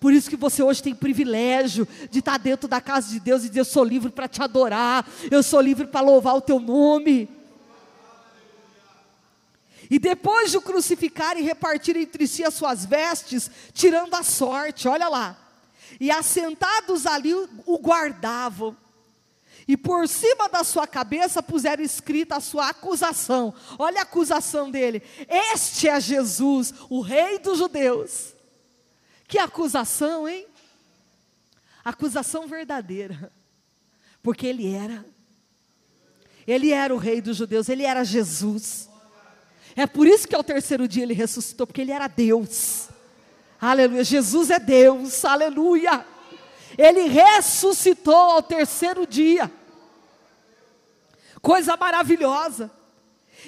Por 0.00 0.12
isso 0.12 0.28
que 0.28 0.36
você 0.36 0.60
hoje 0.60 0.82
tem 0.82 0.92
privilégio 0.92 1.86
de 2.10 2.18
estar 2.18 2.36
dentro 2.36 2.66
da 2.66 2.80
casa 2.80 3.08
de 3.08 3.20
Deus 3.20 3.44
e 3.44 3.48
dizer: 3.48 3.60
Eu 3.60 3.64
sou 3.64 3.84
livre 3.84 4.10
para 4.10 4.26
te 4.26 4.42
adorar, 4.42 5.08
eu 5.30 5.40
sou 5.40 5.60
livre 5.60 5.86
para 5.86 6.00
louvar 6.00 6.34
o 6.34 6.40
teu 6.40 6.58
nome. 6.58 7.28
E 9.88 10.00
depois 10.00 10.50
de 10.50 10.56
o 10.56 10.62
crucificar 10.62 11.36
e 11.38 11.42
repartir 11.42 11.96
entre 11.96 12.26
si 12.26 12.42
as 12.42 12.54
suas 12.54 12.84
vestes, 12.84 13.48
tirando 13.72 14.14
a 14.14 14.24
sorte, 14.24 14.88
olha 14.88 15.06
lá. 15.06 15.38
E 16.00 16.10
assentados 16.10 17.06
ali 17.06 17.32
o 17.32 17.78
guardavam 17.78 18.76
e 19.66 19.76
por 19.76 20.06
cima 20.06 20.48
da 20.48 20.62
sua 20.62 20.86
cabeça 20.86 21.42
puseram 21.42 21.82
escrita 21.82 22.36
a 22.36 22.40
sua 22.40 22.68
acusação. 22.68 23.54
Olha 23.78 24.00
a 24.00 24.02
acusação 24.02 24.70
dele. 24.70 25.02
Este 25.28 25.88
é 25.88 25.98
Jesus, 25.98 26.74
o 26.90 27.00
rei 27.00 27.38
dos 27.38 27.58
judeus. 27.58 28.34
Que 29.26 29.38
acusação, 29.38 30.28
hein? 30.28 30.46
Acusação 31.82 32.46
verdadeira. 32.46 33.32
Porque 34.22 34.46
ele 34.46 34.72
era. 34.72 35.04
Ele 36.46 36.70
era 36.70 36.94
o 36.94 36.98
rei 36.98 37.22
dos 37.22 37.36
judeus, 37.36 37.68
ele 37.70 37.84
era 37.84 38.04
Jesus. 38.04 38.90
É 39.74 39.86
por 39.86 40.06
isso 40.06 40.28
que 40.28 40.36
ao 40.36 40.44
terceiro 40.44 40.86
dia 40.86 41.02
ele 41.02 41.14
ressuscitou, 41.14 41.66
porque 41.66 41.80
ele 41.80 41.90
era 41.90 42.06
Deus. 42.06 42.88
Aleluia. 43.60 44.04
Jesus 44.04 44.50
é 44.50 44.58
Deus. 44.58 45.24
Aleluia. 45.24 46.06
Ele 46.76 47.08
ressuscitou 47.08 48.14
ao 48.14 48.42
terceiro 48.42 49.06
dia. 49.06 49.50
Coisa 51.40 51.76
maravilhosa. 51.76 52.70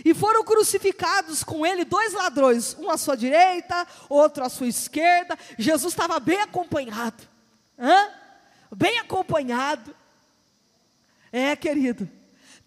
E 0.05 0.13
foram 0.13 0.45
crucificados 0.45 1.43
com 1.43 1.65
ele 1.65 1.85
dois 1.85 2.13
ladrões, 2.13 2.77
um 2.79 2.91
à 2.91 2.99
sua 2.99 3.17
direita, 3.17 3.87
outro 4.09 4.45
à 4.45 4.49
sua 4.49 4.69
esquerda. 4.69 5.39
Jesus 5.59 5.93
estava 5.93 6.21
bem 6.21 6.41
acompanhado. 6.41 7.23
Hã? 7.79 8.09
Bem 8.75 8.99
acompanhado. 8.99 9.95
É, 11.33 11.57
querido. 11.57 12.09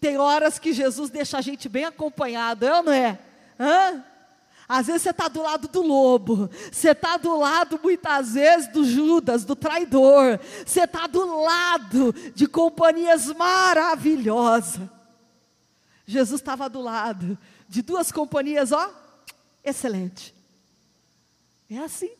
Tem 0.00 0.16
horas 0.16 0.58
que 0.58 0.72
Jesus 0.72 1.10
deixa 1.10 1.38
a 1.38 1.40
gente 1.40 1.68
bem 1.68 1.84
acompanhado, 1.84 2.66
é 2.66 2.74
ou 2.74 2.82
não 2.82 2.92
é? 2.92 3.18
Hã? 3.58 4.04
Às 4.72 4.86
vezes 4.86 5.02
você 5.02 5.10
está 5.10 5.26
do 5.26 5.42
lado 5.42 5.66
do 5.66 5.82
lobo, 5.82 6.48
você 6.70 6.92
está 6.92 7.16
do 7.16 7.36
lado 7.36 7.80
muitas 7.82 8.34
vezes 8.34 8.72
do 8.72 8.84
Judas, 8.84 9.44
do 9.44 9.56
traidor, 9.56 10.38
você 10.64 10.82
está 10.82 11.08
do 11.08 11.42
lado 11.42 12.12
de 12.36 12.46
companhias 12.46 13.26
maravilhosas. 13.32 14.88
Jesus 16.06 16.40
estava 16.40 16.68
do 16.68 16.80
lado 16.80 17.36
de 17.68 17.82
duas 17.82 18.12
companhias, 18.12 18.70
ó, 18.70 18.94
excelente. 19.64 20.32
É 21.68 21.78
assim. 21.78 22.12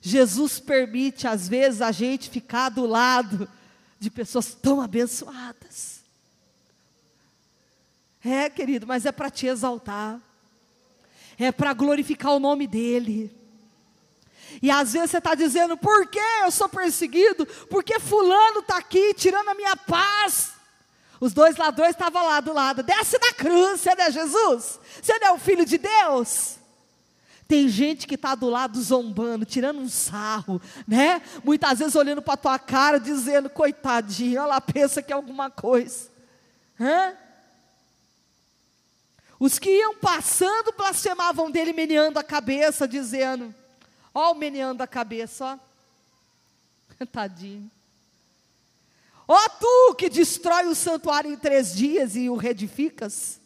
Jesus 0.00 0.60
permite, 0.60 1.26
às 1.26 1.48
vezes, 1.48 1.82
a 1.82 1.90
gente 1.90 2.30
ficar 2.30 2.68
do 2.68 2.86
lado 2.86 3.50
de 3.98 4.12
pessoas 4.12 4.54
tão 4.54 4.80
abençoadas. 4.80 6.04
É, 8.24 8.48
querido, 8.48 8.86
mas 8.86 9.04
é 9.04 9.10
para 9.10 9.28
te 9.28 9.48
exaltar, 9.48 10.20
é 11.38 11.52
para 11.52 11.72
glorificar 11.72 12.32
o 12.32 12.40
nome 12.40 12.66
dEle. 12.66 13.34
E 14.62 14.70
às 14.70 14.92
vezes 14.92 15.10
você 15.10 15.18
está 15.18 15.34
dizendo, 15.34 15.76
por 15.76 16.06
que 16.06 16.20
eu 16.42 16.50
sou 16.50 16.68
perseguido? 16.68 17.46
Porque 17.68 17.98
fulano 17.98 18.60
está 18.60 18.76
aqui 18.76 19.14
tirando 19.14 19.48
a 19.48 19.54
minha 19.54 19.76
paz. 19.76 20.52
Os 21.20 21.32
dois 21.32 21.56
ladrões 21.56 21.90
estavam 21.90 22.26
lá 22.26 22.40
do 22.40 22.52
lado, 22.52 22.82
desce 22.82 23.18
da 23.18 23.32
cruz, 23.32 23.80
você 23.80 23.94
não 23.94 24.04
é 24.04 24.10
Jesus? 24.10 24.78
Você 25.02 25.18
não 25.18 25.28
é 25.28 25.32
o 25.32 25.38
Filho 25.38 25.64
de 25.64 25.78
Deus? 25.78 26.56
Tem 27.46 27.68
gente 27.68 28.06
que 28.06 28.14
está 28.14 28.34
do 28.34 28.48
lado 28.48 28.80
zombando, 28.80 29.44
tirando 29.44 29.78
um 29.78 29.88
sarro, 29.88 30.60
né? 30.88 31.20
Muitas 31.42 31.78
vezes 31.78 31.94
olhando 31.94 32.22
para 32.22 32.34
a 32.34 32.38
tua 32.38 32.58
cara, 32.58 32.98
dizendo, 32.98 33.50
coitadinho, 33.50 34.40
ela 34.40 34.60
pensa 34.60 35.02
que 35.02 35.12
é 35.12 35.16
alguma 35.16 35.50
coisa. 35.50 36.08
Hã? 36.80 37.12
Os 39.38 39.58
que 39.58 39.70
iam 39.70 39.96
passando 39.96 40.72
blasfemavam 40.76 41.50
dele, 41.50 41.72
meneando 41.72 42.18
a 42.18 42.24
cabeça, 42.24 42.86
dizendo: 42.86 43.54
Ó, 44.14 44.32
o 44.32 44.34
meneando 44.34 44.82
a 44.82 44.86
cabeça, 44.86 45.44
ó. 47.00 47.04
Tadinho. 47.06 47.70
Ó, 49.26 49.48
tu 49.48 49.94
que 49.96 50.08
destrói 50.08 50.66
o 50.66 50.74
santuário 50.74 51.32
em 51.32 51.36
três 51.36 51.74
dias 51.74 52.14
e 52.14 52.28
o 52.28 52.36
reedificas. 52.36 53.40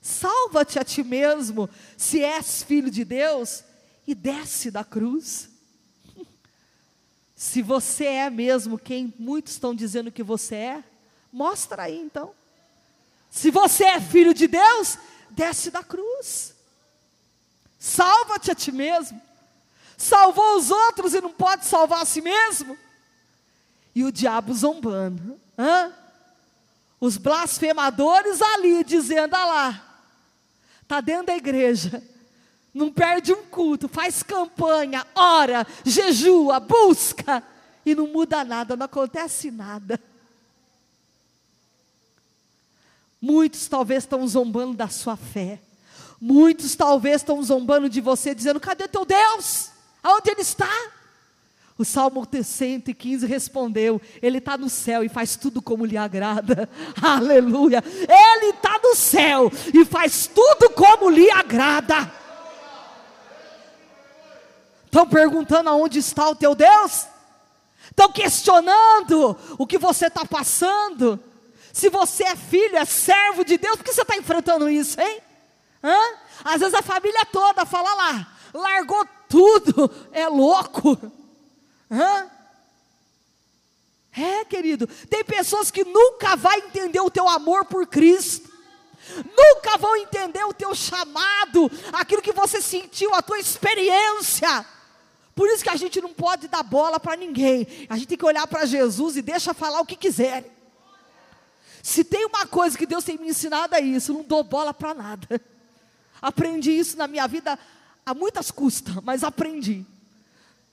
Salva-te 0.00 0.78
a 0.78 0.84
ti 0.84 1.02
mesmo, 1.02 1.68
se 1.96 2.22
és 2.22 2.62
filho 2.62 2.90
de 2.90 3.04
Deus, 3.04 3.64
e 4.06 4.14
desce 4.14 4.70
da 4.70 4.84
cruz. 4.84 5.48
Se 7.34 7.62
você 7.62 8.04
é 8.04 8.30
mesmo 8.30 8.78
quem 8.78 9.12
muitos 9.18 9.54
estão 9.54 9.74
dizendo 9.74 10.12
que 10.12 10.22
você 10.22 10.54
é, 10.54 10.84
mostra 11.32 11.84
aí 11.84 11.98
então. 11.98 12.32
Se 13.30 13.50
você 13.50 13.84
é 13.84 14.00
filho 14.00 14.32
de 14.32 14.46
Deus, 14.46 14.98
desce 15.34 15.70
da 15.70 15.82
cruz. 15.82 16.54
Salva-te 17.78 18.50
a 18.50 18.54
ti 18.54 18.72
mesmo. 18.72 19.20
Salvou 19.96 20.56
os 20.56 20.70
outros 20.70 21.14
e 21.14 21.20
não 21.20 21.30
pode 21.30 21.66
salvar 21.66 22.02
a 22.02 22.06
si 22.06 22.20
mesmo. 22.20 22.76
E 23.94 24.02
o 24.04 24.10
diabo 24.10 24.52
zombando. 24.54 25.38
Hã? 25.58 25.92
Os 27.00 27.16
blasfemadores 27.16 28.40
ali 28.40 28.82
dizendo: 28.82 29.34
ah 29.34 29.44
lá, 29.44 29.98
está 30.82 31.00
dentro 31.00 31.26
da 31.26 31.36
igreja, 31.36 32.02
não 32.72 32.90
perde 32.90 33.32
um 33.32 33.44
culto, 33.44 33.88
faz 33.88 34.22
campanha, 34.22 35.06
ora, 35.14 35.66
jejua, 35.84 36.58
busca, 36.58 37.42
e 37.84 37.94
não 37.94 38.06
muda 38.06 38.42
nada, 38.44 38.76
não 38.76 38.86
acontece 38.86 39.50
nada. 39.50 40.00
Muitos 43.24 43.66
talvez 43.68 44.02
estão 44.04 44.28
zombando 44.28 44.74
da 44.74 44.86
sua 44.86 45.16
fé, 45.16 45.58
muitos 46.20 46.76
talvez 46.76 47.22
estão 47.22 47.42
zombando 47.42 47.88
de 47.88 47.98
você, 47.98 48.34
dizendo: 48.34 48.60
cadê 48.60 48.86
teu 48.86 49.06
Deus? 49.06 49.70
Aonde 50.02 50.30
ele 50.30 50.42
está? 50.42 50.68
O 51.78 51.86
Salmo 51.86 52.28
115 52.30 53.24
respondeu: 53.24 53.98
Ele 54.20 54.36
está 54.36 54.58
no 54.58 54.68
céu 54.68 55.02
e 55.02 55.08
faz 55.08 55.36
tudo 55.36 55.62
como 55.62 55.86
lhe 55.86 55.96
agrada. 55.96 56.68
Aleluia. 57.00 57.82
Ele 57.86 58.50
está 58.50 58.78
no 58.82 58.94
céu 58.94 59.50
e 59.72 59.86
faz 59.86 60.26
tudo 60.26 60.68
como 60.74 61.08
lhe 61.08 61.30
agrada. 61.30 62.12
Estão 64.84 65.08
perguntando 65.08 65.70
aonde 65.70 65.98
está 65.98 66.28
o 66.28 66.36
teu 66.36 66.54
Deus? 66.54 67.06
Estão 67.86 68.12
questionando 68.12 69.34
o 69.56 69.66
que 69.66 69.78
você 69.78 70.08
está 70.08 70.26
passando? 70.26 71.18
Se 71.74 71.88
você 71.88 72.22
é 72.22 72.36
filho, 72.36 72.76
é 72.76 72.84
servo 72.84 73.44
de 73.44 73.58
Deus, 73.58 73.74
por 73.74 73.84
que 73.84 73.92
você 73.92 74.02
está 74.02 74.16
enfrentando 74.16 74.70
isso, 74.70 74.98
hein? 75.00 75.20
Hã? 75.82 75.98
Às 76.44 76.60
vezes 76.60 76.72
a 76.72 76.82
família 76.82 77.26
toda 77.26 77.66
fala 77.66 77.92
lá, 77.94 78.32
largou 78.54 79.04
tudo, 79.28 79.90
é 80.12 80.28
louco. 80.28 80.96
Hã? 81.90 82.30
É, 84.16 84.44
querido, 84.44 84.86
tem 84.86 85.24
pessoas 85.24 85.72
que 85.72 85.82
nunca 85.82 86.36
vai 86.36 86.60
entender 86.60 87.00
o 87.00 87.10
teu 87.10 87.28
amor 87.28 87.64
por 87.64 87.88
Cristo. 87.88 88.48
Nunca 89.36 89.76
vão 89.76 89.96
entender 89.96 90.44
o 90.44 90.54
teu 90.54 90.76
chamado, 90.76 91.68
aquilo 91.92 92.22
que 92.22 92.32
você 92.32 92.62
sentiu, 92.62 93.12
a 93.12 93.20
tua 93.20 93.40
experiência. 93.40 94.64
Por 95.34 95.48
isso 95.48 95.64
que 95.64 95.70
a 95.70 95.76
gente 95.76 96.00
não 96.00 96.14
pode 96.14 96.46
dar 96.46 96.62
bola 96.62 97.00
para 97.00 97.16
ninguém. 97.16 97.66
A 97.90 97.96
gente 97.96 98.06
tem 98.06 98.16
que 98.16 98.24
olhar 98.24 98.46
para 98.46 98.64
Jesus 98.64 99.16
e 99.16 99.22
deixa 99.22 99.52
falar 99.52 99.80
o 99.80 99.86
que 99.86 99.96
quiser. 99.96 100.53
Se 101.84 102.02
tem 102.02 102.24
uma 102.24 102.46
coisa 102.46 102.78
que 102.78 102.86
Deus 102.86 103.04
tem 103.04 103.18
me 103.18 103.28
ensinado 103.28 103.74
é 103.74 103.80
isso, 103.82 104.14
não 104.14 104.22
dou 104.22 104.42
bola 104.42 104.72
para 104.72 104.94
nada. 104.94 105.38
Aprendi 106.22 106.70
isso 106.70 106.96
na 106.96 107.06
minha 107.06 107.26
vida 107.26 107.58
a 108.06 108.14
muitas 108.14 108.50
custas, 108.50 108.94
mas 109.02 109.22
aprendi 109.22 109.84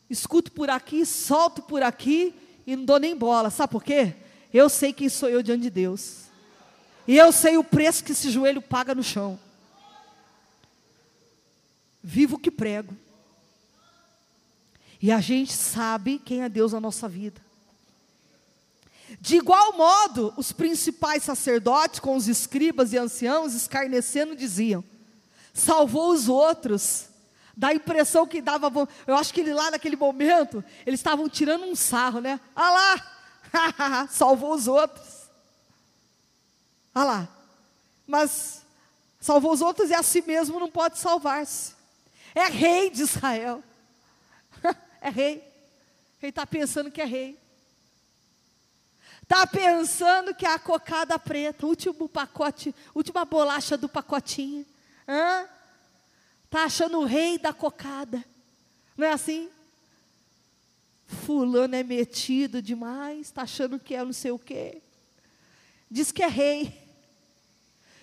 escuto 0.10 0.54
por 0.54 0.70
aqui, 0.70 1.06
solto 1.06 1.62
por 1.62 1.84
aqui 1.84 2.34
e 2.66 2.78
não 2.78 2.86
dou 2.86 2.98
nem 2.98 3.14
bola. 3.14 3.50
Sabe 3.50 3.72
por 3.74 3.84
quê? 3.84 4.16
Eu 4.54 4.70
sei 4.70 4.94
quem 4.94 5.10
sou 5.10 5.28
eu 5.28 5.44
diante 5.44 5.64
de 5.64 5.70
Deus. 5.70 6.28
E 7.06 7.18
eu 7.18 7.30
sei 7.34 7.58
o 7.58 7.64
preço 7.64 8.06
que 8.06 8.14
esse 8.14 8.30
joelho 8.30 8.62
paga 8.62 8.96
no 8.96 9.04
chão. 9.04 9.38
Vivo 12.02 12.38
o 12.38 12.40
que 12.40 12.50
prego. 12.50 12.96
E 15.02 15.12
a 15.12 15.20
gente 15.20 15.52
sabe 15.52 16.20
quem 16.20 16.42
é 16.42 16.48
Deus 16.48 16.72
na 16.72 16.80
nossa 16.80 17.10
vida. 17.10 17.42
De 19.20 19.38
igual 19.38 19.74
modo, 19.74 20.34
os 20.38 20.52
principais 20.52 21.24
sacerdotes, 21.24 22.00
com 22.00 22.16
os 22.16 22.28
escribas 22.28 22.94
e 22.94 22.98
anciãos, 22.98 23.54
escarnecendo, 23.54 24.36
diziam: 24.36 24.84
salvou 25.54 26.12
os 26.12 26.30
outros 26.30 27.12
Dá 27.56 27.70
a 27.70 27.74
impressão 27.74 28.26
que 28.26 28.42
dava. 28.42 28.72
Eu 29.06 29.16
acho 29.16 29.34
que 29.34 29.42
ele 29.42 29.54
lá 29.54 29.72
naquele 29.72 29.96
momento, 29.96 30.64
eles 30.86 31.00
estavam 31.00 31.28
tirando 31.30 31.66
um 31.66 31.76
sarro, 31.76 32.20
né? 32.20 32.40
Ah 32.56 32.72
lá! 32.72 34.08
salvou 34.10 34.54
os 34.54 34.68
outros. 34.68 35.30
Ah 36.94 37.04
lá. 37.04 37.30
Mas 38.08 38.64
salvou 39.20 39.52
os 39.52 39.62
outros 39.62 39.90
e 39.90 39.94
a 39.94 40.04
si 40.04 40.22
mesmo 40.22 40.60
não 40.60 40.72
pode 40.72 40.98
salvar-se. 40.98 41.74
É 42.34 42.46
rei 42.48 42.90
de 42.90 43.02
Israel. 43.02 43.64
é 45.02 45.10
rei. 45.10 45.48
Ele 46.22 46.30
está 46.30 46.46
pensando 46.46 46.92
que 46.92 47.02
é 47.02 47.06
rei. 47.06 47.38
Está 49.32 49.48
pensando 49.48 50.36
que 50.36 50.46
é 50.46 50.52
a 50.52 50.60
cocada 50.60 51.18
preta, 51.18 51.66
último 51.66 52.10
pacote, 52.10 52.76
última 52.94 53.24
bolacha 53.24 53.78
do 53.78 53.88
pacotinho. 53.88 54.66
Está 56.44 56.66
achando 56.66 57.00
o 57.00 57.06
rei 57.06 57.38
da 57.38 57.54
cocada. 57.54 58.22
Não 58.98 59.08
é 59.08 59.14
assim? 59.14 59.50
Fulano 61.06 61.74
é 61.74 61.82
metido 61.82 62.62
demais, 62.62 63.28
está 63.28 63.44
achando 63.44 63.80
que 63.80 63.96
é 63.96 64.04
não 64.04 64.12
sei 64.12 64.32
o 64.32 64.38
quê. 64.38 64.82
Diz 65.90 66.12
que 66.12 66.24
é 66.24 66.28
rei. 66.28 66.78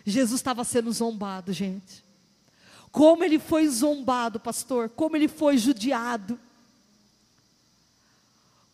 Jesus 0.06 0.40
estava 0.40 0.64
sendo 0.64 0.90
zombado, 0.90 1.52
gente. 1.52 2.02
Como 2.90 3.22
ele 3.22 3.38
foi 3.38 3.68
zombado, 3.68 4.40
pastor, 4.40 4.88
como 4.88 5.14
ele 5.14 5.28
foi 5.28 5.58
judiado. 5.58 6.40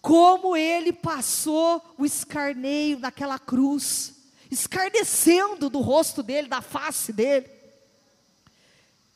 Como 0.05 0.55
ele 0.55 0.93
passou 0.93 1.83
o 1.97 2.05
escarneio 2.05 2.99
naquela 2.99 3.39
cruz, 3.39 4.13
escarnecendo 4.51 5.71
do 5.71 5.81
rosto 5.81 6.23
dele, 6.23 6.47
da 6.47 6.61
face 6.61 7.11
dele. 7.11 7.49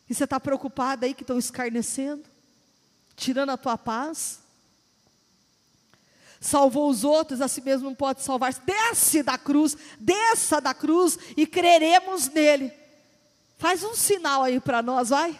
E 0.09 0.15
você 0.15 0.25
está 0.25 0.41
preocupado 0.41 1.05
aí 1.05 1.13
que 1.13 1.23
estão 1.23 1.37
escarnecendo, 1.37 2.25
tirando 3.15 3.51
a 3.51 3.59
tua 3.59 3.77
paz? 3.77 4.41
Salvou 6.41 6.89
os 6.89 7.05
outros, 7.05 7.43
a 7.43 7.49
si 7.49 7.61
mesmo 7.61 7.91
não 7.91 7.95
pode 7.95 8.23
salvar. 8.23 8.55
Desce 8.55 9.23
da 9.23 9.37
cruz, 9.37 9.77
desça 10.01 10.59
da 10.59 10.73
cruz 10.73 11.19
e 11.37 11.47
creremos 11.47 12.31
nele. 12.31 12.73
Faz 13.59 13.85
um 13.85 13.95
sinal 13.95 14.43
aí 14.43 14.59
para 14.59 14.81
nós, 14.81 15.11
vai. 15.11 15.39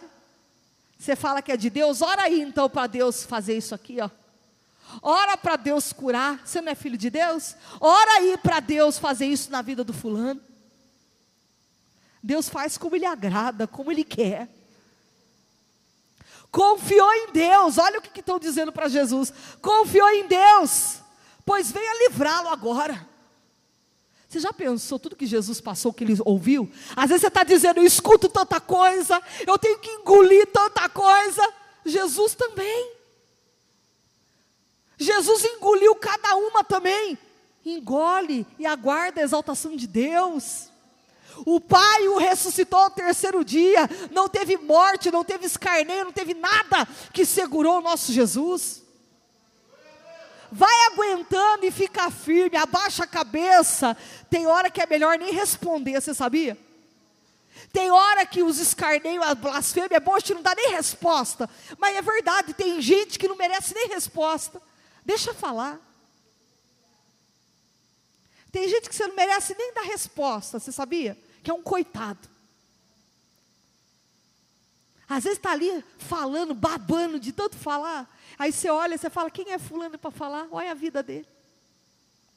Você 0.99 1.15
fala 1.15 1.41
que 1.41 1.51
é 1.51 1.57
de 1.57 1.71
Deus, 1.71 2.03
ora 2.03 2.21
aí 2.21 2.39
então 2.39 2.69
para 2.69 2.85
Deus 2.85 3.23
fazer 3.23 3.57
isso 3.57 3.73
aqui, 3.73 3.99
ó. 3.99 4.11
Ora 5.01 5.37
para 5.37 5.55
Deus 5.55 5.93
curar. 5.93 6.41
Você 6.45 6.61
não 6.61 6.71
é 6.71 6.75
filho 6.75 6.97
de 6.97 7.09
Deus? 7.09 7.55
Ora 7.79 8.11
aí 8.17 8.37
para 8.37 8.59
Deus 8.59 8.97
fazer 8.97 9.25
isso 9.25 9.51
na 9.51 9.61
vida 9.61 9.83
do 9.83 9.93
fulano. 9.93 10.41
Deus 12.21 12.49
faz 12.49 12.77
como 12.77 12.95
Ele 12.95 13.05
agrada, 13.05 13.67
como 13.67 13.91
Ele 13.91 14.03
quer. 14.03 14.49
Confiou 16.51 17.13
em 17.13 17.31
Deus, 17.31 17.77
olha 17.77 17.99
o 17.99 18.01
que 18.01 18.19
estão 18.19 18.39
dizendo 18.39 18.71
para 18.71 18.87
Jesus. 18.87 19.31
Confiou 19.61 20.09
em 20.09 20.27
Deus, 20.27 20.97
pois 21.45 21.71
venha 21.71 22.09
livrá-lo 22.09 22.49
agora. 22.49 23.07
Você 24.27 24.39
já 24.39 24.53
pensou 24.53 24.99
tudo 24.99 25.15
que 25.15 25.25
Jesus 25.25 25.59
passou, 25.59 25.91
que 25.91 26.03
ele 26.03 26.15
ouviu? 26.23 26.71
Às 26.95 27.09
vezes 27.09 27.21
você 27.21 27.27
está 27.27 27.43
dizendo, 27.43 27.79
eu 27.79 27.83
escuto 27.83 28.29
tanta 28.29 28.59
coisa, 28.59 29.21
eu 29.45 29.57
tenho 29.57 29.79
que 29.79 29.89
engolir 29.89 30.47
tanta 30.51 30.87
coisa. 30.89 31.41
Jesus 31.83 32.35
também. 32.35 32.98
Jesus 34.99 35.45
engoliu 35.45 35.95
cada 35.95 36.35
uma 36.35 36.63
também. 36.63 37.17
Engole 37.65 38.45
e 38.59 38.65
aguarda 38.65 39.21
a 39.21 39.23
exaltação 39.23 39.75
de 39.75 39.87
Deus. 39.87 40.69
O 41.45 41.61
Pai 41.61 42.07
o 42.09 42.17
ressuscitou 42.17 42.79
ao 42.79 42.89
terceiro 42.89 43.43
dia. 43.45 43.89
Não 44.11 44.27
teve 44.27 44.57
morte, 44.57 45.09
não 45.09 45.23
teve 45.23 45.45
escarneio, 45.45 46.05
não 46.05 46.11
teve 46.11 46.33
nada 46.33 46.85
que 47.13 47.25
segurou 47.25 47.77
o 47.77 47.81
nosso 47.81 48.11
Jesus. 48.11 48.83
Vai 50.51 50.73
aguentando 50.87 51.65
e 51.65 51.71
fica 51.71 52.11
firme, 52.11 52.57
abaixa 52.57 53.03
a 53.03 53.07
cabeça. 53.07 53.95
Tem 54.29 54.47
hora 54.47 54.69
que 54.69 54.81
é 54.81 54.85
melhor 54.85 55.17
nem 55.17 55.31
responder, 55.31 56.01
você 56.01 56.13
sabia? 56.13 56.57
Tem 57.71 57.91
hora 57.91 58.25
que 58.25 58.41
os 58.41 58.59
escarneios, 58.59 59.23
a 59.23 59.35
blasfêmia 59.35 59.97
é 59.97 59.99
bom, 59.99 60.15
a 60.15 60.19
gente 60.19 60.33
não 60.33 60.41
dá 60.41 60.55
nem 60.55 60.71
resposta. 60.71 61.47
Mas 61.77 61.95
é 61.95 62.01
verdade, 62.01 62.53
tem 62.53 62.81
gente 62.81 63.19
que 63.19 63.27
não 63.27 63.35
merece 63.35 63.75
nem 63.75 63.87
resposta. 63.89 64.59
Deixa 65.09 65.33
falar. 65.33 65.79
Tem 68.51 68.69
gente 68.69 68.87
que 68.87 68.93
você 68.95 69.07
não 69.07 69.15
merece 69.15 69.55
nem 69.57 69.73
dar 69.73 69.81
resposta, 69.81 70.59
você 70.59 70.71
sabia? 70.71 71.17
Que 71.43 71.49
é 71.49 71.53
um 71.53 71.63
coitado. 71.63 72.29
Às 75.09 75.23
vezes 75.23 75.39
está 75.39 75.51
ali 75.51 75.83
falando, 75.97 76.53
babando 76.53 77.19
de 77.19 77.31
tanto 77.31 77.57
falar. 77.57 78.07
Aí 78.37 78.51
você 78.51 78.69
olha 78.69 78.99
você 78.99 79.09
fala, 79.09 79.31
quem 79.31 79.51
é 79.51 79.57
fulano 79.57 79.97
para 79.97 80.11
falar? 80.11 80.47
Olha 80.51 80.69
a 80.69 80.75
vida 80.75 81.01
dele. 81.01 81.27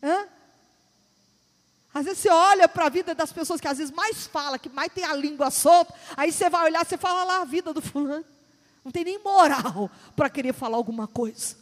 Hã? 0.02 0.26
Às 1.92 2.06
vezes 2.06 2.20
você 2.20 2.30
olha 2.30 2.66
para 2.66 2.86
a 2.86 2.88
vida 2.88 3.14
das 3.14 3.34
pessoas 3.34 3.60
que 3.60 3.68
às 3.68 3.76
vezes 3.76 3.92
mais 3.92 4.26
fala, 4.26 4.58
que 4.58 4.70
mais 4.70 4.90
tem 4.90 5.04
a 5.04 5.14
língua 5.14 5.50
solta, 5.50 5.92
aí 6.16 6.32
você 6.32 6.48
vai 6.48 6.64
olhar, 6.64 6.86
você 6.86 6.96
fala 6.96 7.22
lá 7.22 7.42
a 7.42 7.44
vida 7.44 7.74
do 7.74 7.82
fulano. 7.82 8.24
Não 8.82 8.90
tem 8.90 9.04
nem 9.04 9.18
moral 9.18 9.90
para 10.16 10.30
querer 10.30 10.54
falar 10.54 10.78
alguma 10.78 11.06
coisa. 11.06 11.60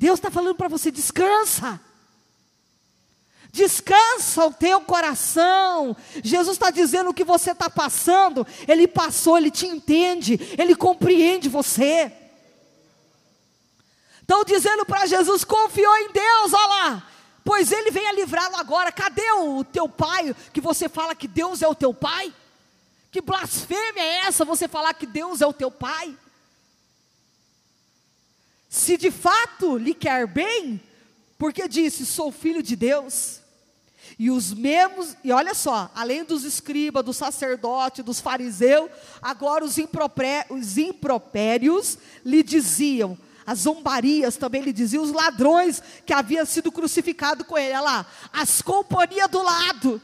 Deus 0.00 0.18
está 0.18 0.30
falando 0.30 0.54
para 0.54 0.66
você, 0.66 0.90
descansa. 0.90 1.78
Descansa 3.52 4.46
o 4.46 4.50
teu 4.50 4.80
coração. 4.80 5.94
Jesus 6.24 6.56
está 6.56 6.70
dizendo 6.70 7.10
o 7.10 7.14
que 7.14 7.22
você 7.22 7.50
está 7.50 7.68
passando. 7.68 8.46
Ele 8.66 8.88
passou, 8.88 9.36
ele 9.36 9.50
te 9.50 9.66
entende, 9.66 10.40
ele 10.58 10.74
compreende 10.74 11.50
você. 11.50 12.10
Estão 14.22 14.42
dizendo 14.42 14.86
para 14.86 15.04
Jesus: 15.04 15.44
confiou 15.44 15.94
em 15.98 16.10
Deus, 16.12 16.54
olha 16.54 16.66
lá. 16.66 17.06
Pois 17.44 17.70
ele 17.70 17.90
vem 17.90 18.08
a 18.08 18.12
livrá-lo 18.12 18.56
agora. 18.56 18.90
Cadê 18.90 19.30
o 19.32 19.62
teu 19.64 19.86
pai 19.86 20.34
que 20.50 20.62
você 20.62 20.88
fala 20.88 21.14
que 21.14 21.28
Deus 21.28 21.60
é 21.60 21.68
o 21.68 21.74
teu 21.74 21.92
pai? 21.92 22.32
Que 23.10 23.20
blasfêmia 23.20 24.02
é 24.02 24.16
essa 24.20 24.46
você 24.46 24.66
falar 24.66 24.94
que 24.94 25.04
Deus 25.04 25.42
é 25.42 25.46
o 25.46 25.52
teu 25.52 25.70
pai? 25.70 26.16
Se 28.70 28.96
de 28.96 29.10
fato 29.10 29.76
lhe 29.76 29.92
quer 29.92 30.28
bem, 30.28 30.80
porque 31.36 31.66
disse: 31.66 32.06
Sou 32.06 32.30
filho 32.30 32.62
de 32.62 32.76
Deus. 32.76 33.40
E 34.16 34.30
os 34.30 34.52
mesmos, 34.52 35.16
e 35.24 35.32
olha 35.32 35.54
só, 35.54 35.90
além 35.94 36.24
dos 36.24 36.44
escribas, 36.44 37.04
do 37.04 37.12
sacerdote, 37.12 38.02
dos 38.02 38.20
fariseus, 38.20 38.88
agora 39.20 39.64
os, 39.64 39.76
os 40.50 40.78
impropérios 40.78 41.98
lhe 42.24 42.44
diziam: 42.44 43.18
as 43.44 43.60
zombarias 43.60 44.36
também 44.36 44.62
lhe 44.62 44.72
diziam, 44.72 45.02
os 45.02 45.10
ladrões 45.10 45.82
que 46.06 46.12
haviam 46.12 46.46
sido 46.46 46.70
crucificados 46.70 47.44
com 47.44 47.58
ele. 47.58 47.70
Olha 47.70 47.80
lá, 47.80 48.06
as 48.32 48.62
companhias 48.62 49.28
do 49.28 49.42
lado. 49.42 50.00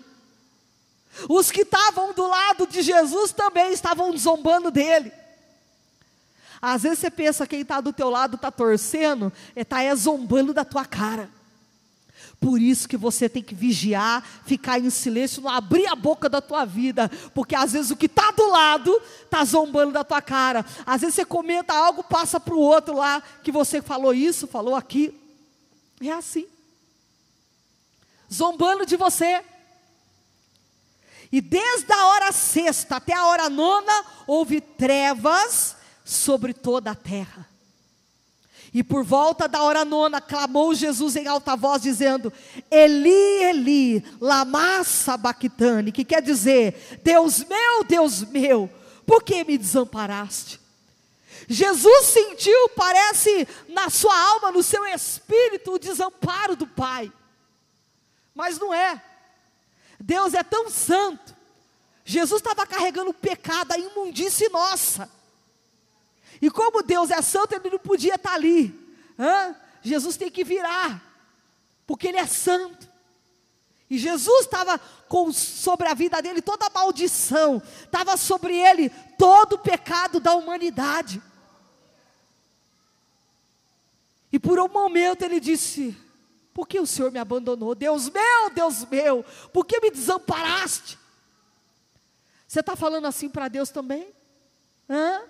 Os 1.29 1.53
que 1.53 1.63
estavam 1.63 2.13
do 2.13 2.27
lado 2.27 2.67
de 2.67 2.83
Jesus 2.83 3.33
também 3.33 3.73
estavam 3.73 4.17
zombando 4.17 4.73
dele. 4.73 5.13
Às 6.61 6.83
vezes 6.83 6.99
você 6.99 7.11
pensa 7.11 7.47
quem 7.47 7.61
está 7.61 7.81
do 7.81 7.93
teu 7.93 8.11
lado 8.11 8.37
está 8.37 8.51
torcendo, 8.51 9.33
está 9.55 9.83
é, 9.83 9.95
zombando 9.95 10.53
da 10.55 10.65
tua 10.65 10.85
cara. 10.85 11.31
Por 12.41 12.61
isso 12.61 12.89
que 12.89 12.97
você 12.97 13.29
tem 13.29 13.43
que 13.43 13.55
vigiar, 13.55 14.23
ficar 14.45 14.79
em 14.79 14.91
silêncio, 14.91 15.43
não 15.43 15.51
abrir 15.51 15.87
a 15.87 15.97
boca 15.97 16.29
da 16.29 16.41
tua 16.41 16.65
vida, 16.65 17.11
porque 17.35 17.55
às 17.55 17.73
vezes 17.73 17.91
o 17.91 17.97
que 17.97 18.07
está 18.07 18.31
do 18.31 18.49
lado 18.51 19.03
está 19.25 19.45
zombando 19.45 19.93
da 19.93 20.05
tua 20.05 20.21
cara. 20.21 20.65
Às 20.85 21.01
vezes 21.01 21.15
você 21.15 21.25
comenta 21.25 21.75
algo, 21.75 22.05
passa 22.05 22.39
para 22.39 22.55
o 22.55 22.59
outro 22.59 22.97
lá 22.97 23.23
que 23.43 23.51
você 23.51 23.81
falou 23.81 24.13
isso, 24.13 24.47
falou 24.47 24.75
aqui. 24.75 25.19
É 26.01 26.11
assim. 26.11 26.47
Zombando 28.33 28.85
de 28.85 28.97
você. 28.97 29.43
E 31.33 31.41
desde 31.41 31.91
a 31.93 32.07
hora 32.07 32.33
sexta 32.33 32.97
até 32.97 33.15
a 33.15 33.27
hora 33.27 33.49
nona, 33.49 34.05
houve 34.27 34.61
trevas 34.61 35.76
sobre 36.07 36.55
toda 36.55 36.93
a 36.93 36.95
terra. 36.95 37.49
E 38.73 38.83
por 38.83 39.03
volta 39.03 39.49
da 39.49 39.63
hora 39.63 39.85
nona, 39.85 40.21
clamou 40.21 40.73
Jesus 40.75 41.17
em 41.17 41.27
alta 41.27 41.57
voz, 41.57 41.83
dizendo: 41.83 42.33
Eli, 42.71 43.43
Eli, 43.43 44.05
lama 44.21 44.85
sabachthani, 44.85 45.91
que 45.91 46.05
quer 46.05 46.23
dizer: 46.23 47.01
Deus 47.03 47.45
meu, 47.45 47.83
Deus 47.85 48.23
meu, 48.23 48.71
por 49.05 49.23
que 49.23 49.43
me 49.45 49.59
desamparaste? 49.59 50.61
Jesus 51.49 52.07
sentiu, 52.07 52.69
parece, 52.71 53.47
na 53.69 53.89
sua 53.91 54.17
alma, 54.17 54.53
no 54.53 54.63
seu 54.63 54.85
espírito, 54.87 55.75
o 55.75 55.79
desamparo 55.79 56.57
do 56.57 56.67
Pai. 56.67 57.13
Mas 58.35 58.59
não 58.59 58.75
é. 58.75 59.01
Deus 59.99 60.35
é 60.35 60.43
tão 60.43 60.69
santo. 60.71 61.35
Jesus 62.05 62.41
estava 62.41 62.67
carregando 62.67 63.11
o 63.11 63.15
pecado, 63.15 63.73
a 63.73 63.79
imundície 63.79 64.49
nossa. 64.49 65.16
E 66.41 66.51
como 66.51 66.83
Deus 66.83 67.11
é 67.11 67.21
santo, 67.23 67.55
ele 67.55 67.71
não 67.71 67.79
podia 67.79 68.17
estar 68.17 68.35
ali. 68.35 68.75
Hã? 69.19 69.55
Jesus 69.83 70.17
tem 70.17 70.31
que 70.31 70.45
virar, 70.45 71.03
porque 71.87 72.09
ele 72.09 72.19
é 72.19 72.27
santo. 72.27 72.89
E 73.89 73.97
Jesus 73.99 74.47
estava 74.47 74.81
sobre 75.33 75.87
a 75.87 75.95
vida 75.95 76.21
dele 76.21 76.43
toda 76.43 76.67
a 76.67 76.71
maldição, 76.71 77.63
estava 77.85 78.17
sobre 78.17 78.57
ele 78.57 78.91
todo 79.17 79.55
o 79.55 79.59
pecado 79.59 80.19
da 80.19 80.35
humanidade. 80.35 81.23
E 84.33 84.39
por 84.39 84.59
um 84.59 84.69
momento 84.69 85.23
ele 85.23 85.39
disse: 85.39 85.97
Por 86.53 86.67
que 86.67 86.81
o 86.81 86.87
Senhor 86.87 87.13
me 87.13 87.19
abandonou? 87.19 87.75
Deus 87.75 88.11
meu, 88.11 88.51
Deus 88.51 88.85
meu, 88.85 89.25
por 89.53 89.65
que 89.65 89.81
me 89.81 89.91
desamparaste? 89.91 90.99
Você 92.47 92.61
está 92.61 92.75
falando 92.75 93.07
assim 93.07 93.29
para 93.29 93.49
Deus 93.49 93.71
também? 93.71 94.09
Hã? 94.91 95.23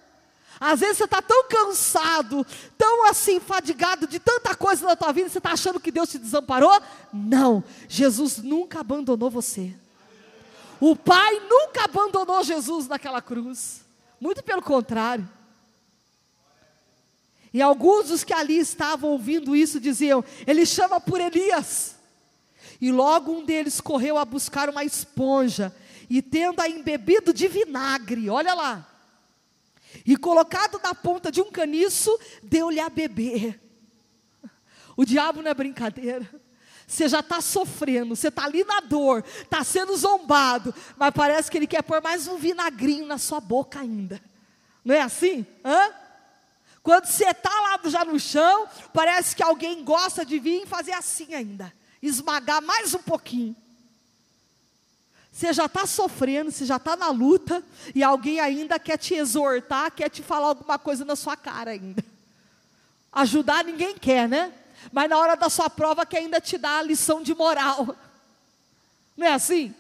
Às 0.59 0.81
vezes 0.81 0.99
você 0.99 1.05
está 1.05 1.21
tão 1.21 1.49
cansado, 1.49 2.47
tão 2.79 3.09
assim, 3.09 3.39
fadigado 3.39 4.07
de 4.07 4.19
tanta 4.19 4.55
coisa 4.55 4.87
na 4.87 4.97
tua 4.97 5.13
vida, 5.13 5.29
você 5.29 5.39
está 5.39 5.53
achando 5.53 5.81
que 5.81 5.91
Deus 5.91 6.09
te 6.09 6.19
desamparou? 6.19 6.81
Não, 7.13 7.63
Jesus 7.89 8.39
nunca 8.39 8.81
abandonou 8.81 9.31
você. 9.31 9.75
O 10.81 10.95
Pai 10.97 11.41
nunca 11.49 11.85
abandonou 11.85 12.43
Jesus 12.43 12.87
naquela 12.87 13.21
cruz. 13.21 13.85
Muito 14.21 14.43
pelo 14.43 14.63
contrário. 14.63 15.29
E 17.53 17.63
alguns 17.63 18.09
dos 18.09 18.25
que 18.25 18.35
ali 18.35 18.59
estavam 18.59 19.11
ouvindo 19.11 19.57
isso 19.57 19.81
diziam: 19.81 20.25
Ele 20.47 20.67
chama 20.67 21.01
por 21.01 21.21
Elias. 21.21 21.97
E 22.81 22.93
logo 22.93 23.33
um 23.33 23.45
deles 23.45 23.81
correu 23.81 24.19
a 24.19 24.25
buscar 24.25 24.69
uma 24.69 24.85
esponja 24.85 25.75
e, 26.11 26.21
tendo 26.21 26.61
a 26.61 26.69
embebido 26.69 27.33
de 27.33 27.49
vinagre, 27.49 28.29
olha 28.29 28.53
lá, 28.53 28.87
e 30.05 30.17
colocado 30.17 30.81
na 30.83 30.95
ponta 30.95 31.31
de 31.31 31.41
um 31.41 31.51
caniço, 31.51 32.17
deu-lhe 32.43 32.81
a 32.81 32.89
beber. 32.89 33.61
O 34.97 35.05
diabo 35.05 35.43
não 35.43 35.51
é 35.51 35.55
brincadeira. 35.55 36.29
Você 36.87 37.09
já 37.09 37.21
está 37.21 37.41
sofrendo, 37.41 38.15
você 38.15 38.29
está 38.29 38.45
ali 38.45 38.65
na 38.65 38.81
dor, 38.81 39.25
está 39.43 39.65
sendo 39.65 39.97
zombado, 39.97 40.73
mas 40.97 41.13
parece 41.13 41.51
que 41.51 41.59
ele 41.59 41.67
quer 41.67 41.83
pôr 41.83 42.01
mais 42.01 42.29
um 42.29 42.37
vinagrinho 42.37 43.07
na 43.07 43.19
sua 43.19 43.41
boca 43.41 43.81
ainda. 43.81 44.21
Não 44.85 44.95
é 44.95 45.01
assim? 45.01 45.45
Hã? 45.65 45.91
Quando 46.83 47.07
você 47.07 47.29
está 47.29 47.51
lá 47.51 47.81
já 47.87 48.05
no 48.05 48.21
chão, 48.21 48.69
parece 48.93 49.35
que 49.35 49.43
alguém 49.43 49.83
gosta 49.83 50.25
de 50.25 50.39
vir 50.39 50.65
fazer 50.67 50.93
assim 50.93 51.35
ainda, 51.35 51.73
esmagar 52.01 52.63
mais 52.63 52.95
um 52.95 53.03
pouquinho. 53.03 53.57
Você 55.37 55.53
já 55.53 55.67
está 55.67 55.85
sofrendo, 55.85 56.51
você 56.51 56.65
já 56.65 56.77
está 56.77 56.97
na 56.97 57.11
luta, 57.11 57.63
e 57.95 58.03
alguém 58.03 58.41
ainda 58.41 58.79
quer 58.79 58.97
te 58.97 59.13
exortar, 59.13 59.91
quer 59.91 60.09
te 60.09 60.23
falar 60.23 60.47
alguma 60.49 60.79
coisa 60.79 61.05
na 61.05 61.15
sua 61.15 61.37
cara 61.37 61.73
ainda. 61.73 62.03
Ajudar 63.13 63.63
ninguém 63.63 63.99
quer, 63.99 64.27
né? 64.27 64.51
Mas 64.91 65.11
na 65.11 65.19
hora 65.19 65.37
da 65.37 65.51
sua 65.51 65.69
prova 65.69 66.07
quer 66.07 66.21
ainda 66.21 66.41
te 66.41 66.57
dar 66.57 66.79
a 66.79 66.83
lição 66.83 67.23
de 67.23 67.35
moral. 67.35 67.95
Não 69.15 69.27
é 69.27 69.35
assim? 69.35 69.75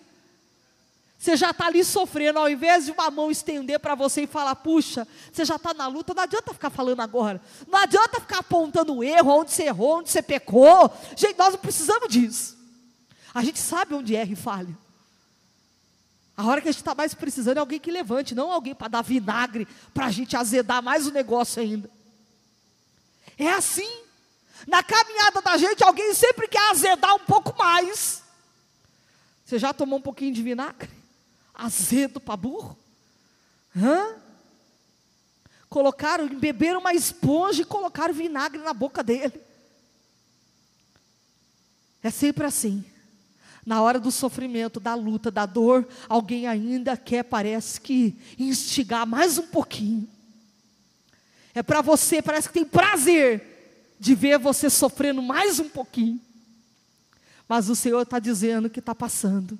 Você 1.18 1.34
já 1.38 1.52
está 1.52 1.68
ali 1.68 1.82
sofrendo, 1.82 2.38
ao 2.38 2.50
invés 2.50 2.84
de 2.84 2.92
uma 2.92 3.10
mão 3.10 3.30
estender 3.30 3.80
para 3.80 3.94
você 3.94 4.24
e 4.24 4.26
falar, 4.26 4.56
puxa, 4.56 5.08
você 5.32 5.42
já 5.42 5.56
está 5.56 5.72
na 5.72 5.86
luta, 5.86 6.12
não 6.12 6.22
adianta 6.22 6.52
ficar 6.52 6.68
falando 6.68 7.00
agora. 7.00 7.40
Não 7.66 7.78
adianta 7.78 8.20
ficar 8.20 8.40
apontando 8.40 8.96
o 8.96 9.02
erro, 9.02 9.30
onde 9.30 9.52
você 9.52 9.62
errou, 9.62 10.00
onde 10.00 10.10
você 10.10 10.20
pecou. 10.20 10.94
Gente, 11.16 11.38
nós 11.38 11.54
não 11.54 11.60
precisamos 11.60 12.10
disso. 12.10 12.58
A 13.32 13.42
gente 13.42 13.58
sabe 13.58 13.94
onde 13.94 14.14
erra 14.14 14.32
e 14.32 14.36
falha. 14.36 14.85
A 16.36 16.44
hora 16.44 16.60
que 16.60 16.68
a 16.68 16.72
gente 16.72 16.80
está 16.80 16.94
mais 16.94 17.14
precisando 17.14 17.56
é 17.56 17.60
alguém 17.60 17.80
que 17.80 17.90
levante, 17.90 18.34
não 18.34 18.52
alguém 18.52 18.74
para 18.74 18.88
dar 18.88 19.02
vinagre, 19.02 19.66
para 19.94 20.06
a 20.06 20.10
gente 20.10 20.36
azedar 20.36 20.82
mais 20.82 21.06
o 21.06 21.10
negócio 21.10 21.62
ainda. 21.62 21.90
É 23.38 23.48
assim. 23.48 24.02
Na 24.66 24.82
caminhada 24.82 25.40
da 25.40 25.56
gente, 25.56 25.82
alguém 25.82 26.12
sempre 26.12 26.46
quer 26.46 26.70
azedar 26.70 27.14
um 27.14 27.20
pouco 27.20 27.56
mais. 27.56 28.22
Você 29.44 29.58
já 29.58 29.72
tomou 29.72 29.98
um 29.98 30.02
pouquinho 30.02 30.34
de 30.34 30.42
vinagre? 30.42 30.90
Azedo 31.54 32.20
para 32.20 32.36
burro? 32.36 32.76
Hã? 33.74 34.16
Colocaram, 35.70 36.28
beberam 36.28 36.80
uma 36.80 36.92
esponja 36.92 37.62
e 37.62 37.66
colocaram 37.66 38.12
vinagre 38.12 38.60
na 38.60 38.74
boca 38.74 39.02
dele. 39.02 39.40
É 42.02 42.10
sempre 42.10 42.44
assim. 42.44 42.84
Na 43.66 43.82
hora 43.82 43.98
do 43.98 44.12
sofrimento, 44.12 44.78
da 44.78 44.94
luta, 44.94 45.28
da 45.28 45.44
dor, 45.44 45.86
alguém 46.08 46.46
ainda 46.46 46.96
quer, 46.96 47.24
parece 47.24 47.80
que, 47.80 48.16
instigar 48.38 49.04
mais 49.04 49.38
um 49.38 49.46
pouquinho. 49.48 50.08
É 51.52 51.64
para 51.64 51.82
você, 51.82 52.22
parece 52.22 52.46
que 52.46 52.54
tem 52.54 52.64
prazer 52.64 53.96
de 53.98 54.14
ver 54.14 54.38
você 54.38 54.70
sofrendo 54.70 55.20
mais 55.20 55.58
um 55.58 55.68
pouquinho. 55.68 56.20
Mas 57.48 57.68
o 57.68 57.74
Senhor 57.74 58.02
está 58.02 58.20
dizendo 58.20 58.70
que 58.70 58.78
está 58.78 58.94
passando. 58.94 59.58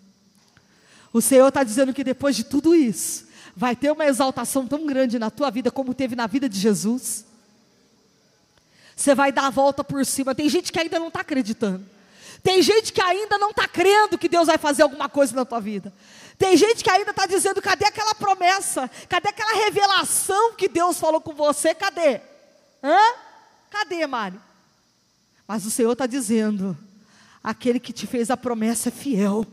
O 1.13 1.21
Senhor 1.21 1.49
está 1.49 1.65
dizendo 1.65 1.93
que 1.93 2.05
depois 2.05 2.37
de 2.37 2.45
tudo 2.45 2.75
isso, 2.75 3.27
vai 3.57 3.75
ter 3.75 3.91
uma 3.91 4.05
exaltação 4.05 4.69
tão 4.69 4.87
grande 4.87 5.19
na 5.19 5.31
tua 5.31 5.51
vida 5.51 5.71
como 5.71 5.95
teve 5.95 6.15
na 6.15 6.27
vida 6.27 6.49
de 6.49 6.61
Jesus. 6.61 7.25
Você 8.95 9.15
vai 9.15 9.33
dar 9.33 9.47
a 9.47 9.51
volta 9.51 9.83
por 9.83 10.05
cima. 10.07 10.35
Tem 10.35 10.49
gente 10.49 10.71
que 10.71 10.79
ainda 10.79 10.99
não 10.99 11.09
está 11.09 11.21
acreditando. 11.21 11.96
Tem 12.47 12.63
gente 12.63 12.93
que 12.93 13.01
ainda 13.03 13.37
não 13.39 13.51
está 13.51 13.67
crendo 13.67 14.17
que 14.17 14.29
Deus 14.29 14.47
vai 14.47 14.57
fazer 14.57 14.85
alguma 14.85 15.09
coisa 15.09 15.35
na 15.35 15.45
tua 15.45 15.59
vida. 15.59 15.93
Tem 16.39 16.57
gente 16.57 16.85
que 16.85 16.89
ainda 16.89 17.11
está 17.11 17.27
dizendo: 17.27 17.61
cadê 17.61 17.85
aquela 17.87 18.15
promessa? 18.15 18.89
Cadê 19.09 19.31
aquela 19.31 19.65
revelação 19.65 20.55
que 20.55 20.69
Deus 20.69 20.97
falou 20.97 21.21
com 21.21 21.35
você? 21.35 21.75
Cadê? 21.75 22.21
Hã? 22.81 23.15
Cadê, 23.69 24.07
Mari? 24.07 24.39
Mas 25.45 25.67
o 25.67 25.73
Senhor 25.73 25.91
está 25.91 26.07
dizendo: 26.07 26.79
aquele 27.43 27.81
que 27.81 27.93
te 27.93 28.07
fez 28.07 28.31
a 28.31 28.37
promessa 28.37 28.91
é 28.91 28.93
fiel. 28.93 29.45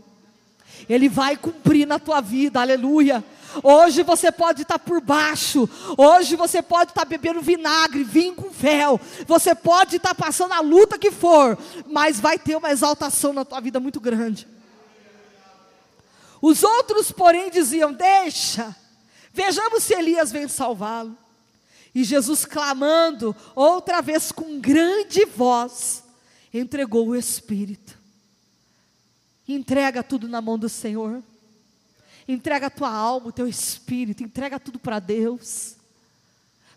Ele 0.87 1.09
vai 1.09 1.35
cumprir 1.35 1.87
na 1.87 1.97
tua 1.97 2.21
vida, 2.21 2.61
aleluia. 2.61 3.25
Hoje 3.61 4.01
você 4.03 4.31
pode 4.31 4.63
estar 4.63 4.79
por 4.79 5.01
baixo, 5.01 5.69
hoje 5.97 6.35
você 6.35 6.61
pode 6.61 6.91
estar 6.91 7.05
bebendo 7.05 7.41
vinagre, 7.41 8.03
vinho 8.03 8.35
com 8.35 8.51
fel, 8.51 8.99
você 9.27 9.53
pode 9.53 9.97
estar 9.97 10.15
passando 10.15 10.53
a 10.53 10.59
luta 10.59 10.97
que 10.97 11.11
for, 11.11 11.57
mas 11.87 12.19
vai 12.19 12.39
ter 12.39 12.55
uma 12.55 12.71
exaltação 12.71 13.33
na 13.33 13.45
tua 13.45 13.59
vida 13.59 13.79
muito 13.79 13.99
grande. 13.99 14.47
Os 16.41 16.63
outros, 16.63 17.11
porém, 17.11 17.49
diziam: 17.49 17.93
Deixa, 17.93 18.75
vejamos 19.31 19.83
se 19.83 19.93
Elias 19.93 20.31
vem 20.31 20.47
salvá-lo. 20.47 21.17
E 21.95 22.03
Jesus, 22.03 22.43
clamando 22.43 23.35
outra 23.55 24.01
vez 24.01 24.31
com 24.31 24.59
grande 24.59 25.25
voz, 25.25 26.03
entregou 26.53 27.09
o 27.09 27.15
Espírito. 27.15 27.97
Entrega 29.47 30.01
tudo 30.01 30.27
na 30.27 30.41
mão 30.41 30.57
do 30.57 30.67
Senhor. 30.67 31.21
Entrega 32.27 32.67
a 32.67 32.69
tua 32.69 32.89
alma, 32.89 33.27
o 33.27 33.31
teu 33.31 33.47
espírito, 33.47 34.23
entrega 34.23 34.59
tudo 34.59 34.79
para 34.79 34.99
Deus. 34.99 35.75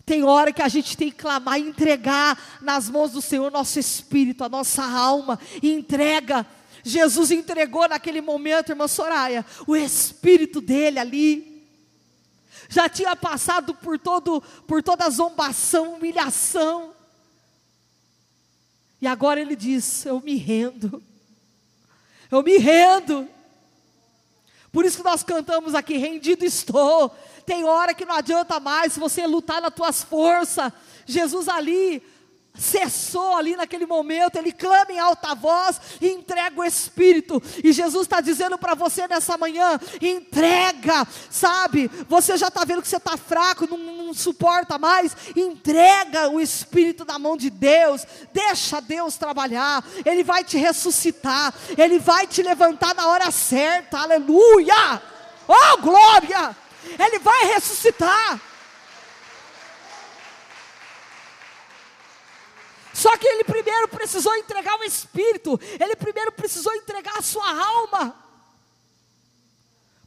Tem 0.05 0.23
hora 0.23 0.53
que 0.53 0.63
a 0.63 0.69
gente 0.69 0.97
tem 0.97 1.11
que 1.11 1.17
clamar 1.17 1.59
e 1.59 1.69
entregar 1.69 2.61
nas 2.63 2.89
mãos 2.89 3.11
do 3.11 3.21
Senhor 3.21 3.51
nosso 3.51 3.79
espírito, 3.79 4.45
a 4.45 4.49
nossa 4.49 4.85
alma, 4.85 5.39
e 5.61 5.73
entrega. 5.73 6.47
Jesus 6.85 7.33
entregou 7.33 7.89
naquele 7.89 8.21
momento, 8.21 8.71
irmã 8.71 8.87
Soraya, 8.87 9.45
o 9.67 9.75
espírito 9.75 10.61
dele 10.61 11.01
ali. 11.01 11.57
Já 12.69 12.89
tinha 12.89 13.17
passado 13.17 13.75
por 13.75 13.99
todo 13.99 14.41
por 14.67 14.83
toda 14.83 15.11
zombação, 15.11 15.95
humilhação. 15.95 16.95
E 19.01 19.07
agora 19.07 19.41
ele 19.41 19.57
diz: 19.57 20.07
Eu 20.07 20.21
me 20.21 20.37
rendo. 20.37 21.03
Eu 22.31 22.43
me 22.43 22.59
rendo. 22.59 23.29
Por 24.77 24.85
isso 24.85 24.99
que 24.99 25.05
nós 25.05 25.23
cantamos 25.23 25.75
aqui: 25.75 25.97
Rendido 25.97 26.45
estou. 26.45 27.11
Tem 27.47 27.65
hora 27.65 27.95
que 27.95 28.05
não 28.05 28.15
adianta 28.15 28.61
mais 28.61 28.99
você 28.99 29.27
lutar 29.27 29.59
nas 29.63 29.73
tuas 29.73 30.03
forças. 30.03 30.71
Jesus 31.07 31.49
ali 31.49 32.03
cessou 32.59 33.37
ali 33.37 33.57
naquele 33.57 33.87
momento, 33.87 34.37
ele 34.37 34.53
clama 34.53 34.93
em 34.93 34.99
alta 34.99 35.35
voz 35.35 35.81
e 36.01 36.09
entrega 36.09 36.61
o 36.61 36.65
Espírito. 36.65 37.43
E 37.63 37.73
Jesus 37.73 38.03
está 38.03 38.21
dizendo 38.21 38.59
para 38.59 38.75
você 38.75 39.07
nessa 39.07 39.37
manhã: 39.37 39.79
entrega, 40.01 41.07
sabe? 41.31 41.91
Você 42.09 42.37
já 42.37 42.49
está 42.49 42.65
vendo 42.65 42.83
que 42.83 42.89
você 42.89 42.97
está 42.97 43.17
fraco, 43.17 43.67
não, 43.69 43.79
não, 43.79 44.15
suporta 44.15 44.79
mais. 44.79 45.17
Entrega 45.37 46.29
o 46.29 46.41
Espírito 46.41 47.05
na 47.05 47.19
mão 47.19 47.37
de 47.37 47.51
Deus, 47.51 48.07
deixa 48.33 48.81
Deus 48.81 49.17
trabalhar, 49.17 49.85
Ele 50.05 50.23
vai 50.23 50.45
te 50.45 50.57
ressuscitar, 50.57 51.53
Ele 51.77 51.99
vai 51.99 52.27
te 52.27 52.43
levantar 52.43 52.95
na 52.95 53.09
hora 53.09 53.31
certa, 53.31 53.99
aleluia! 53.99 55.03
Oh, 55.49 55.77
glória! 55.79 56.57
Ele 56.99 57.19
vai 57.19 57.47
ressuscitar. 57.47 58.41
Só 62.97 63.15
que 63.19 63.27
ele 63.27 63.45
primeiro 63.45 63.89
precisou 63.89 64.35
entregar 64.37 64.75
o 64.81 64.83
espírito, 64.83 65.61
ele 65.79 65.95
primeiro 65.97 66.33
precisou 66.33 66.73
entregar 66.77 67.19
a 67.19 67.23
sua 67.23 67.47
alma, 67.47 68.17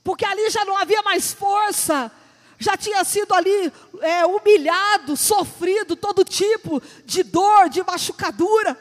porque 0.04 0.26
ali 0.26 0.50
já 0.50 0.66
não 0.66 0.76
havia 0.76 1.04
mais 1.04 1.32
força, 1.32 2.12
já 2.58 2.76
tinha 2.76 3.04
sido 3.04 3.32
ali 3.36 3.72
é, 4.02 4.26
humilhado, 4.26 5.16
sofrido 5.16 5.96
todo 5.96 6.24
tipo 6.24 6.82
de 7.06 7.22
dor, 7.22 7.70
de 7.70 7.84
machucadura, 7.84 8.76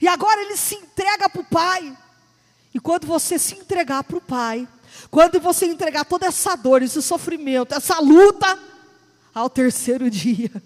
e 0.00 0.06
agora 0.06 0.40
ele 0.40 0.56
se 0.56 0.76
entrega 0.76 1.28
para 1.28 1.40
o 1.40 1.46
Pai, 1.46 1.98
e 2.72 2.78
quando 2.78 3.08
você 3.08 3.40
se 3.40 3.56
entregar 3.56 4.04
para 4.04 4.18
o 4.18 4.20
Pai, 4.20 4.68
quando 5.10 5.40
você 5.40 5.66
entregar 5.66 6.04
toda 6.04 6.26
essa 6.26 6.54
dor, 6.54 6.80
esse 6.80 7.02
sofrimento, 7.02 7.74
essa 7.74 7.98
luta, 7.98 8.56
ao 9.34 9.50
terceiro 9.50 10.08
dia, 10.08 10.62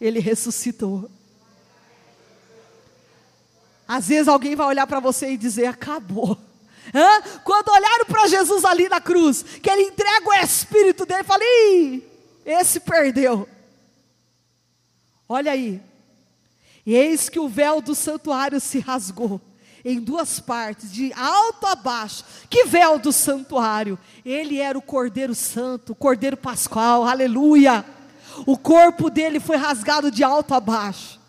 ele 0.00 0.20
ressuscitou. 0.20 1.10
Às 3.86 4.08
vezes 4.08 4.28
alguém 4.28 4.56
vai 4.56 4.66
olhar 4.66 4.86
para 4.86 5.00
você 5.00 5.30
e 5.30 5.36
dizer: 5.36 5.66
acabou. 5.66 6.36
Hã? 6.94 7.22
Quando 7.44 7.68
olharam 7.68 8.04
para 8.06 8.28
Jesus 8.28 8.64
ali 8.64 8.88
na 8.88 9.00
cruz, 9.00 9.42
que 9.42 9.70
ele 9.70 9.82
entrega 9.82 10.28
o 10.28 10.34
espírito 10.34 11.06
dele, 11.06 11.24
falei: 11.24 12.08
esse 12.44 12.80
perdeu. 12.80 13.48
Olha 15.28 15.52
aí. 15.52 15.80
E 16.84 16.94
eis 16.94 17.28
que 17.28 17.40
o 17.40 17.48
véu 17.48 17.80
do 17.80 17.94
santuário 17.94 18.60
se 18.60 18.78
rasgou 18.78 19.40
em 19.84 20.00
duas 20.00 20.40
partes, 20.40 20.90
de 20.90 21.12
alto 21.12 21.64
a 21.66 21.76
baixo. 21.76 22.24
Que 22.50 22.64
véu 22.64 22.98
do 22.98 23.12
santuário? 23.12 23.96
Ele 24.24 24.58
era 24.58 24.76
o 24.76 24.82
Cordeiro 24.82 25.34
Santo, 25.34 25.92
o 25.92 25.96
Cordeiro 25.96 26.36
Pascual, 26.36 27.04
aleluia. 27.04 27.84
O 28.44 28.58
corpo 28.58 29.08
dele 29.08 29.40
foi 29.40 29.56
rasgado 29.56 30.10
de 30.10 30.22
alto 30.22 30.52
a 30.52 30.60
baixo. 30.60 31.20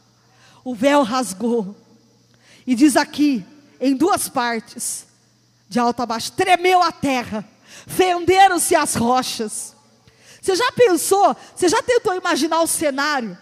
O 0.63 0.75
véu 0.75 1.03
rasgou. 1.03 1.75
E 2.65 2.75
diz 2.75 2.97
aqui, 2.97 3.45
em 3.79 3.95
duas 3.95 4.27
partes, 4.27 5.05
de 5.69 5.79
alto 5.79 6.01
a 6.01 6.05
baixo: 6.05 6.31
tremeu 6.33 6.81
a 6.81 6.91
terra, 6.91 7.47
fenderam-se 7.85 8.75
as 8.75 8.95
rochas. 8.95 9.75
Você 10.41 10.55
já 10.55 10.71
pensou, 10.71 11.35
você 11.55 11.67
já 11.67 11.81
tentou 11.81 12.13
imaginar 12.15 12.61
o 12.61 12.67
cenário? 12.67 13.37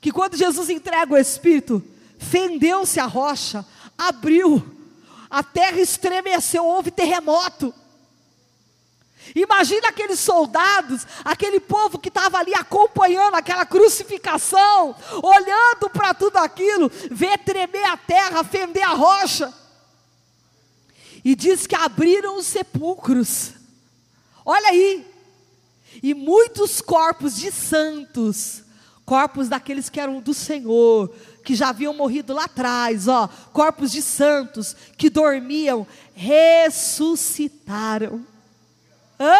Que 0.00 0.12
quando 0.12 0.36
Jesus 0.36 0.70
entrega 0.70 1.14
o 1.14 1.16
Espírito, 1.16 1.82
fendeu-se 2.18 3.00
a 3.00 3.06
rocha, 3.06 3.64
abriu, 3.96 4.62
a 5.30 5.42
terra 5.42 5.80
estremeceu, 5.80 6.64
houve 6.64 6.90
terremoto. 6.90 7.74
Imagina 9.34 9.88
aqueles 9.88 10.20
soldados, 10.20 11.06
aquele 11.24 11.60
povo 11.60 11.98
que 11.98 12.08
estava 12.08 12.38
ali 12.38 12.54
acompanhando 12.54 13.34
aquela 13.34 13.66
crucificação, 13.66 14.94
olhando 15.22 15.90
para 15.90 16.14
tudo 16.14 16.36
aquilo, 16.36 16.90
ver 17.10 17.38
tremer 17.38 17.84
a 17.84 17.96
terra, 17.96 18.44
fender 18.44 18.82
a 18.82 18.94
rocha. 18.94 19.52
E 21.24 21.34
diz 21.34 21.66
que 21.66 21.74
abriram 21.74 22.38
os 22.38 22.46
sepulcros. 22.46 23.52
Olha 24.44 24.68
aí. 24.68 25.04
E 26.02 26.14
muitos 26.14 26.80
corpos 26.80 27.36
de 27.36 27.50
santos, 27.50 28.62
corpos 29.04 29.48
daqueles 29.48 29.88
que 29.88 29.98
eram 29.98 30.20
do 30.20 30.34
Senhor, 30.34 31.12
que 31.44 31.54
já 31.54 31.70
haviam 31.70 31.94
morrido 31.94 32.34
lá 32.34 32.44
atrás, 32.44 33.08
ó, 33.08 33.28
corpos 33.52 33.90
de 33.90 34.02
santos 34.02 34.76
que 34.96 35.08
dormiam, 35.08 35.86
ressuscitaram. 36.14 38.24
Hã? 39.18 39.38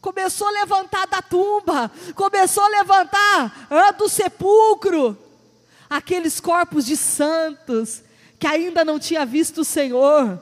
Começou 0.00 0.46
a 0.48 0.50
levantar 0.50 1.06
da 1.06 1.22
tumba, 1.22 1.90
começou 2.14 2.62
a 2.62 2.68
levantar 2.68 3.68
hã, 3.70 3.92
do 3.92 4.08
sepulcro, 4.08 5.18
aqueles 5.88 6.40
corpos 6.40 6.84
de 6.84 6.96
santos 6.96 8.02
que 8.38 8.46
ainda 8.46 8.84
não 8.84 8.98
tinha 8.98 9.24
visto 9.24 9.62
o 9.62 9.64
Senhor. 9.64 10.38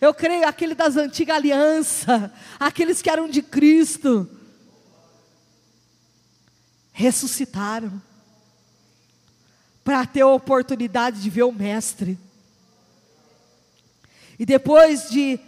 Eu 0.00 0.14
creio 0.14 0.46
aquele 0.48 0.74
das 0.74 0.96
antigas 0.96 1.36
alianças, 1.36 2.30
aqueles 2.58 3.02
que 3.02 3.10
eram 3.10 3.28
de 3.28 3.42
Cristo, 3.42 4.28
ressuscitaram 6.92 8.00
para 9.84 10.06
ter 10.06 10.22
a 10.22 10.28
oportunidade 10.28 11.20
de 11.20 11.28
ver 11.28 11.42
o 11.42 11.52
Mestre. 11.52 12.18
E 14.38 14.46
depois 14.46 15.10
de 15.10 15.38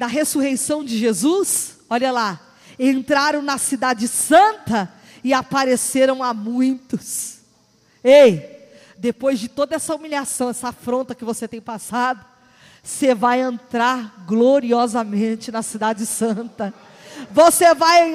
da 0.00 0.06
ressurreição 0.06 0.82
de 0.82 0.96
Jesus, 0.96 1.76
olha 1.90 2.10
lá, 2.10 2.40
entraram 2.78 3.42
na 3.42 3.58
cidade 3.58 4.08
santa 4.08 4.90
e 5.22 5.34
apareceram 5.34 6.24
a 6.24 6.32
muitos. 6.32 7.40
Ei, 8.02 8.66
depois 8.96 9.38
de 9.38 9.46
toda 9.46 9.76
essa 9.76 9.94
humilhação, 9.94 10.48
essa 10.48 10.68
afronta 10.68 11.14
que 11.14 11.22
você 11.22 11.46
tem 11.46 11.60
passado, 11.60 12.24
você 12.82 13.14
vai 13.14 13.42
entrar 13.42 14.24
gloriosamente 14.26 15.52
na 15.52 15.60
cidade 15.60 16.06
santa 16.06 16.72
você 17.30 17.74
vai 17.74 18.12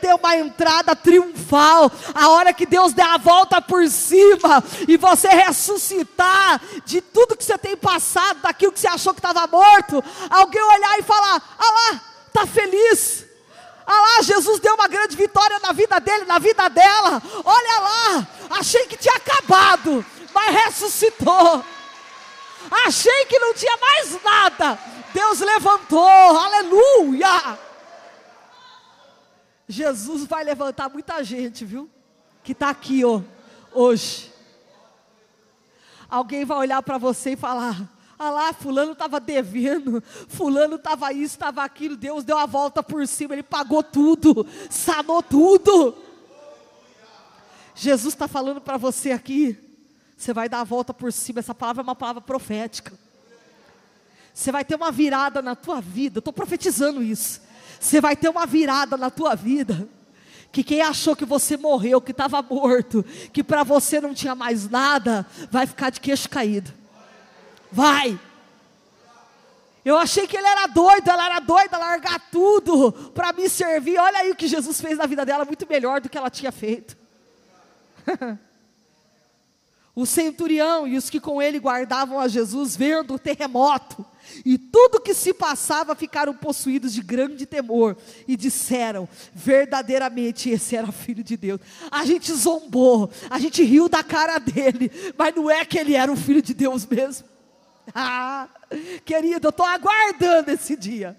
ter 0.00 0.14
uma 0.14 0.36
entrada 0.36 0.94
triunfal, 0.94 1.90
a 2.14 2.28
hora 2.28 2.52
que 2.52 2.66
Deus 2.66 2.92
der 2.92 3.06
a 3.06 3.18
volta 3.18 3.60
por 3.60 3.86
cima 3.88 4.62
e 4.86 4.96
você 4.96 5.28
ressuscitar 5.28 6.60
de 6.84 7.00
tudo 7.00 7.36
que 7.36 7.44
você 7.44 7.56
tem 7.58 7.76
passado, 7.76 8.40
daquilo 8.40 8.72
que 8.72 8.80
você 8.80 8.88
achou 8.88 9.12
que 9.12 9.20
estava 9.20 9.46
morto, 9.46 10.02
alguém 10.30 10.62
olhar 10.62 10.98
e 10.98 11.02
falar: 11.02 11.42
Ah 11.58 11.70
lá, 11.70 12.00
está 12.26 12.46
feliz. 12.46 13.26
Ah 13.86 14.00
lá, 14.00 14.22
Jesus 14.22 14.60
deu 14.60 14.74
uma 14.74 14.86
grande 14.86 15.16
vitória 15.16 15.58
na 15.60 15.72
vida 15.72 15.98
dele, 15.98 16.24
na 16.26 16.38
vida 16.38 16.68
dela. 16.68 17.22
Olha 17.42 17.80
lá, 17.80 18.28
achei 18.50 18.86
que 18.86 18.98
tinha 18.98 19.14
acabado, 19.14 20.04
mas 20.34 20.54
ressuscitou. 20.64 21.64
Achei 22.70 23.24
que 23.26 23.38
não 23.38 23.54
tinha 23.54 23.76
mais 23.78 24.22
nada. 24.22 24.78
Deus 25.14 25.40
levantou, 25.40 26.06
aleluia. 26.06 27.58
Jesus 29.68 30.24
vai 30.24 30.42
levantar 30.42 30.88
muita 30.88 31.22
gente, 31.22 31.64
viu? 31.64 31.90
Que 32.42 32.52
está 32.52 32.70
aqui, 32.70 33.04
ó, 33.04 33.20
hoje. 33.72 34.32
Alguém 36.08 36.44
vai 36.46 36.56
olhar 36.56 36.82
para 36.82 36.96
você 36.96 37.32
e 37.32 37.36
falar: 37.36 37.86
ah 38.18 38.30
lá, 38.30 38.52
fulano 38.54 38.92
estava 38.92 39.20
devendo, 39.20 40.02
fulano 40.26 40.76
estava 40.76 41.12
isso, 41.12 41.34
estava 41.34 41.62
aquilo, 41.62 41.96
Deus 41.96 42.24
deu 42.24 42.38
a 42.38 42.46
volta 42.46 42.82
por 42.82 43.06
cima, 43.06 43.34
ele 43.34 43.42
pagou 43.42 43.82
tudo, 43.82 44.46
sanou 44.70 45.22
tudo. 45.22 45.94
Jesus 47.74 48.14
está 48.14 48.26
falando 48.26 48.60
para 48.60 48.76
você 48.76 49.12
aqui, 49.12 49.56
você 50.16 50.32
vai 50.32 50.48
dar 50.48 50.60
a 50.60 50.64
volta 50.64 50.92
por 50.94 51.12
cima, 51.12 51.40
essa 51.40 51.54
palavra 51.54 51.82
é 51.82 51.84
uma 51.84 51.94
palavra 51.94 52.22
profética. 52.22 52.98
Você 54.32 54.50
vai 54.50 54.64
ter 54.64 54.76
uma 54.76 54.90
virada 54.90 55.42
na 55.42 55.54
tua 55.54 55.80
vida, 55.80 56.20
estou 56.20 56.32
profetizando 56.32 57.02
isso. 57.02 57.40
Você 57.78 58.00
vai 58.00 58.16
ter 58.16 58.28
uma 58.28 58.46
virada 58.46 58.96
na 58.96 59.10
tua 59.10 59.34
vida. 59.34 59.88
Que 60.50 60.64
quem 60.64 60.80
achou 60.80 61.14
que 61.14 61.24
você 61.24 61.56
morreu, 61.56 62.00
que 62.00 62.10
estava 62.10 62.40
morto, 62.42 63.04
que 63.32 63.44
para 63.44 63.62
você 63.62 64.00
não 64.00 64.14
tinha 64.14 64.34
mais 64.34 64.68
nada, 64.68 65.26
vai 65.50 65.66
ficar 65.66 65.90
de 65.90 66.00
queixo 66.00 66.28
caído. 66.28 66.72
Vai. 67.70 68.18
Eu 69.84 69.96
achei 69.96 70.26
que 70.26 70.36
ele 70.36 70.46
era 70.46 70.66
doido, 70.66 71.08
ela 71.08 71.26
era 71.26 71.40
doida, 71.40 71.78
largar 71.78 72.18
tudo 72.30 72.92
para 73.14 73.32
me 73.32 73.48
servir. 73.48 73.98
Olha 73.98 74.18
aí 74.18 74.30
o 74.30 74.36
que 74.36 74.48
Jesus 74.48 74.80
fez 74.80 74.98
na 74.98 75.06
vida 75.06 75.24
dela, 75.24 75.44
muito 75.44 75.66
melhor 75.68 76.00
do 76.00 76.08
que 76.08 76.18
ela 76.18 76.30
tinha 76.30 76.50
feito. 76.50 76.96
o 79.94 80.06
centurião 80.06 80.86
e 80.86 80.96
os 80.96 81.10
que 81.10 81.20
com 81.20 81.40
ele 81.40 81.58
guardavam 81.58 82.18
a 82.18 82.28
Jesus, 82.28 82.76
vendo 82.76 83.14
o 83.14 83.18
terremoto 83.18 84.04
e 84.44 84.58
tudo 84.58 85.00
que 85.00 85.14
se 85.14 85.32
passava, 85.32 85.94
ficaram 85.94 86.34
possuídos 86.34 86.92
de 86.92 87.02
grande 87.02 87.46
temor 87.46 87.96
e 88.26 88.36
disseram: 88.36 89.08
verdadeiramente 89.34 90.50
esse 90.50 90.76
era 90.76 90.90
filho 90.92 91.22
de 91.22 91.36
Deus. 91.36 91.60
A 91.90 92.04
gente 92.04 92.32
zombou, 92.32 93.10
a 93.30 93.38
gente 93.38 93.62
riu 93.62 93.88
da 93.88 94.02
cara 94.02 94.38
dele, 94.38 94.90
mas 95.16 95.34
não 95.34 95.50
é 95.50 95.64
que 95.64 95.78
ele 95.78 95.94
era 95.94 96.10
o 96.12 96.16
filho 96.16 96.42
de 96.42 96.54
Deus 96.54 96.86
mesmo. 96.86 97.26
Ah, 97.94 98.50
querido, 99.02 99.46
eu 99.46 99.50
estou 99.50 99.64
aguardando 99.64 100.50
esse 100.50 100.76
dia. 100.76 101.16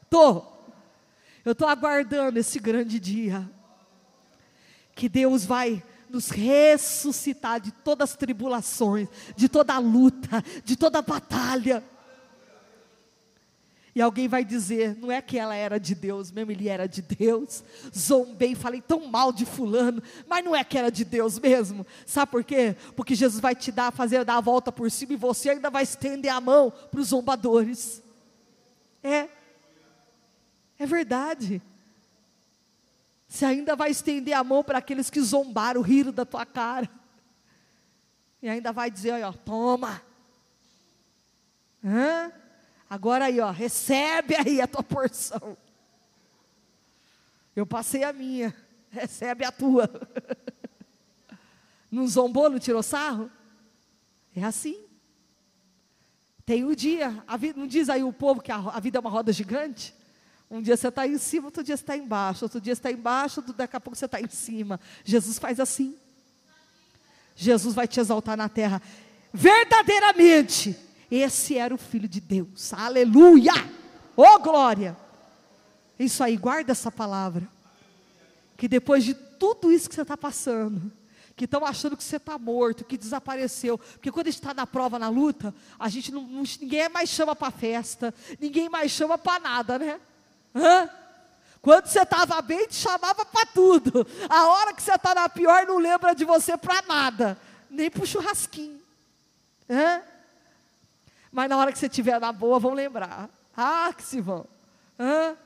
Estou. 0.00 0.74
Eu 1.44 1.52
estou 1.52 1.66
aguardando 1.66 2.38
esse 2.38 2.60
grande 2.60 3.00
dia. 3.00 3.50
Que 4.94 5.08
Deus 5.08 5.44
vai 5.44 5.82
nos 6.10 6.30
ressuscitar 6.30 7.60
de 7.60 7.70
todas 7.70 8.10
as 8.10 8.16
tribulações, 8.16 9.08
de 9.36 9.48
toda 9.48 9.74
a 9.74 9.78
luta, 9.78 10.42
de 10.64 10.76
toda 10.76 10.98
a 10.98 11.02
batalha. 11.02 11.82
E 13.94 14.00
alguém 14.00 14.28
vai 14.28 14.44
dizer, 14.44 14.96
não 14.96 15.10
é 15.10 15.20
que 15.20 15.36
ela 15.36 15.54
era 15.54 15.78
de 15.78 15.94
Deus, 15.94 16.30
mesmo 16.30 16.52
ele 16.52 16.68
era 16.68 16.86
de 16.86 17.02
Deus. 17.02 17.64
Zombei, 17.96 18.54
falei 18.54 18.80
tão 18.80 19.06
mal 19.06 19.32
de 19.32 19.44
fulano, 19.44 20.02
mas 20.28 20.44
não 20.44 20.54
é 20.54 20.62
que 20.62 20.78
era 20.78 20.90
de 20.90 21.04
Deus 21.04 21.38
mesmo. 21.38 21.84
Sabe 22.06 22.30
por 22.30 22.44
quê? 22.44 22.76
Porque 22.94 23.14
Jesus 23.14 23.40
vai 23.40 23.54
te 23.54 23.72
dar, 23.72 23.92
fazer 23.92 24.24
dar 24.24 24.36
a 24.36 24.40
volta 24.40 24.70
por 24.70 24.90
cima 24.90 25.14
e 25.14 25.16
você 25.16 25.50
ainda 25.50 25.70
vai 25.70 25.82
estender 25.82 26.30
a 26.30 26.40
mão 26.40 26.72
para 26.90 27.00
os 27.00 27.08
zombadores. 27.08 28.00
É. 29.02 29.28
É 30.78 30.86
verdade. 30.86 31.60
Você 33.30 33.44
ainda 33.44 33.76
vai 33.76 33.92
estender 33.92 34.34
a 34.34 34.42
mão 34.42 34.64
para 34.64 34.78
aqueles 34.78 35.08
que 35.08 35.20
zombaram, 35.20 35.80
riram 35.82 36.10
da 36.10 36.24
tua 36.24 36.44
cara. 36.44 36.90
E 38.42 38.48
ainda 38.48 38.72
vai 38.72 38.90
dizer, 38.90 39.24
ó, 39.24 39.32
toma. 39.32 40.02
Hã? 41.82 42.32
Agora 42.88 43.26
aí, 43.26 43.38
ó, 43.38 43.52
recebe 43.52 44.34
aí 44.34 44.60
a 44.60 44.66
tua 44.66 44.82
porção. 44.82 45.56
Eu 47.54 47.64
passei 47.64 48.02
a 48.02 48.12
minha, 48.12 48.52
recebe 48.90 49.44
a 49.44 49.52
tua. 49.52 49.88
Não 51.88 52.08
zombou, 52.08 52.50
não 52.50 52.58
tirou 52.58 52.82
sarro? 52.82 53.30
É 54.34 54.42
assim. 54.42 54.84
Tem 56.44 56.64
o 56.64 56.70
um 56.70 56.74
dia, 56.74 57.24
vida, 57.38 57.60
não 57.60 57.66
diz 57.68 57.88
aí 57.88 58.02
o 58.02 58.12
povo 58.12 58.40
que 58.40 58.50
a, 58.50 58.56
a 58.56 58.80
vida 58.80 58.98
é 58.98 59.00
uma 59.00 59.08
roda 59.08 59.32
gigante? 59.32 59.94
Um 60.50 60.60
dia 60.60 60.76
você 60.76 60.88
está 60.88 61.06
em 61.06 61.16
cima, 61.16 61.46
outro 61.46 61.62
dia 61.62 61.76
você 61.76 61.82
está 61.82 61.96
embaixo, 61.96 62.44
outro 62.44 62.60
dia 62.60 62.74
você 62.74 62.80
está 62.80 62.90
embaixo, 62.90 63.40
daqui 63.40 63.76
a 63.76 63.80
pouco 63.80 63.96
você 63.96 64.06
está 64.06 64.20
em 64.20 64.28
cima. 64.28 64.80
Jesus 65.04 65.38
faz 65.38 65.60
assim. 65.60 65.96
Jesus 67.36 67.72
vai 67.74 67.86
te 67.86 68.00
exaltar 68.00 68.36
na 68.36 68.48
terra. 68.48 68.82
Verdadeiramente, 69.32 70.76
esse 71.08 71.56
era 71.56 71.72
o 71.72 71.78
Filho 71.78 72.08
de 72.08 72.20
Deus. 72.20 72.74
Aleluia! 72.74 73.52
Oh 74.16 74.40
glória! 74.40 74.96
Isso 75.96 76.24
aí, 76.24 76.36
guarda 76.36 76.72
essa 76.72 76.90
palavra. 76.90 77.48
Que 78.56 78.66
depois 78.66 79.04
de 79.04 79.14
tudo 79.14 79.70
isso 79.70 79.88
que 79.88 79.94
você 79.94 80.02
está 80.02 80.16
passando, 80.16 80.92
que 81.36 81.44
estão 81.44 81.64
achando 81.64 81.96
que 81.96 82.02
você 82.02 82.16
está 82.16 82.36
morto, 82.36 82.84
que 82.84 82.98
desapareceu. 82.98 83.78
Porque 83.78 84.10
quando 84.10 84.26
a 84.26 84.30
gente 84.30 84.40
está 84.40 84.52
na 84.52 84.66
prova, 84.66 84.98
na 84.98 85.08
luta, 85.08 85.54
a 85.78 85.88
gente 85.88 86.10
não, 86.10 86.22
ninguém 86.60 86.88
mais 86.88 87.08
chama 87.08 87.36
para 87.36 87.52
festa, 87.52 88.12
ninguém 88.40 88.68
mais 88.68 88.90
chama 88.90 89.16
para 89.16 89.40
nada, 89.40 89.78
né? 89.78 90.00
Hã? 90.54 90.90
Quando 91.62 91.86
você 91.86 92.00
estava 92.00 92.40
bem, 92.40 92.66
te 92.66 92.74
chamava 92.74 93.24
para 93.24 93.46
tudo. 93.46 94.06
A 94.28 94.46
hora 94.46 94.74
que 94.74 94.82
você 94.82 94.94
está 94.94 95.14
na 95.14 95.28
pior, 95.28 95.66
não 95.66 95.78
lembra 95.78 96.14
de 96.14 96.24
você 96.24 96.56
para 96.56 96.82
nada, 96.82 97.38
nem 97.68 97.90
para 97.90 98.02
o 98.02 98.06
churrasquinho. 98.06 98.80
Hã? 99.68 100.02
Mas 101.30 101.48
na 101.48 101.56
hora 101.58 101.72
que 101.72 101.78
você 101.78 101.86
estiver 101.86 102.18
na 102.18 102.32
boa, 102.32 102.58
vão 102.58 102.72
lembrar. 102.72 103.28
Ah, 103.56 103.92
que 103.96 104.02
se 104.02 104.20
vão. 104.20 104.46
Hã? 104.98 105.36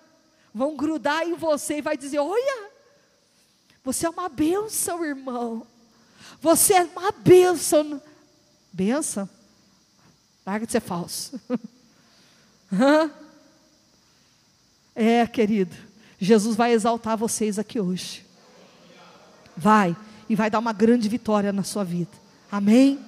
Vão 0.55 0.77
grudar 0.77 1.27
em 1.27 1.35
você 1.35 1.79
e 1.79 1.83
vai 1.83 1.97
dizer: 1.97 2.21
Olha, 2.21 2.71
você 3.83 4.07
é 4.07 4.11
uma 4.11 4.29
bênção, 4.29 5.05
irmão. 5.05 5.67
Você 6.41 6.75
é 6.75 6.85
uma 6.85 7.11
bênção. 7.11 8.01
Bênção? 8.73 9.29
Larga 10.47 10.65
de 10.65 10.73
ser 10.73 10.81
falso. 10.81 11.41
Hã? 12.73 13.11
É, 14.95 15.27
querido, 15.27 15.75
Jesus 16.19 16.57
vai 16.57 16.73
exaltar 16.73 17.17
vocês 17.17 17.59
aqui 17.59 17.81
hoje. 17.81 18.25
Vai, 19.57 19.97
e 20.29 20.35
vai 20.35 20.51
dar 20.51 20.59
uma 20.59 20.73
grande 20.73 21.09
vitória 21.09 21.53
na 21.53 21.63
sua 21.63 21.85
vida. 21.85 22.11
Amém? 22.51 22.99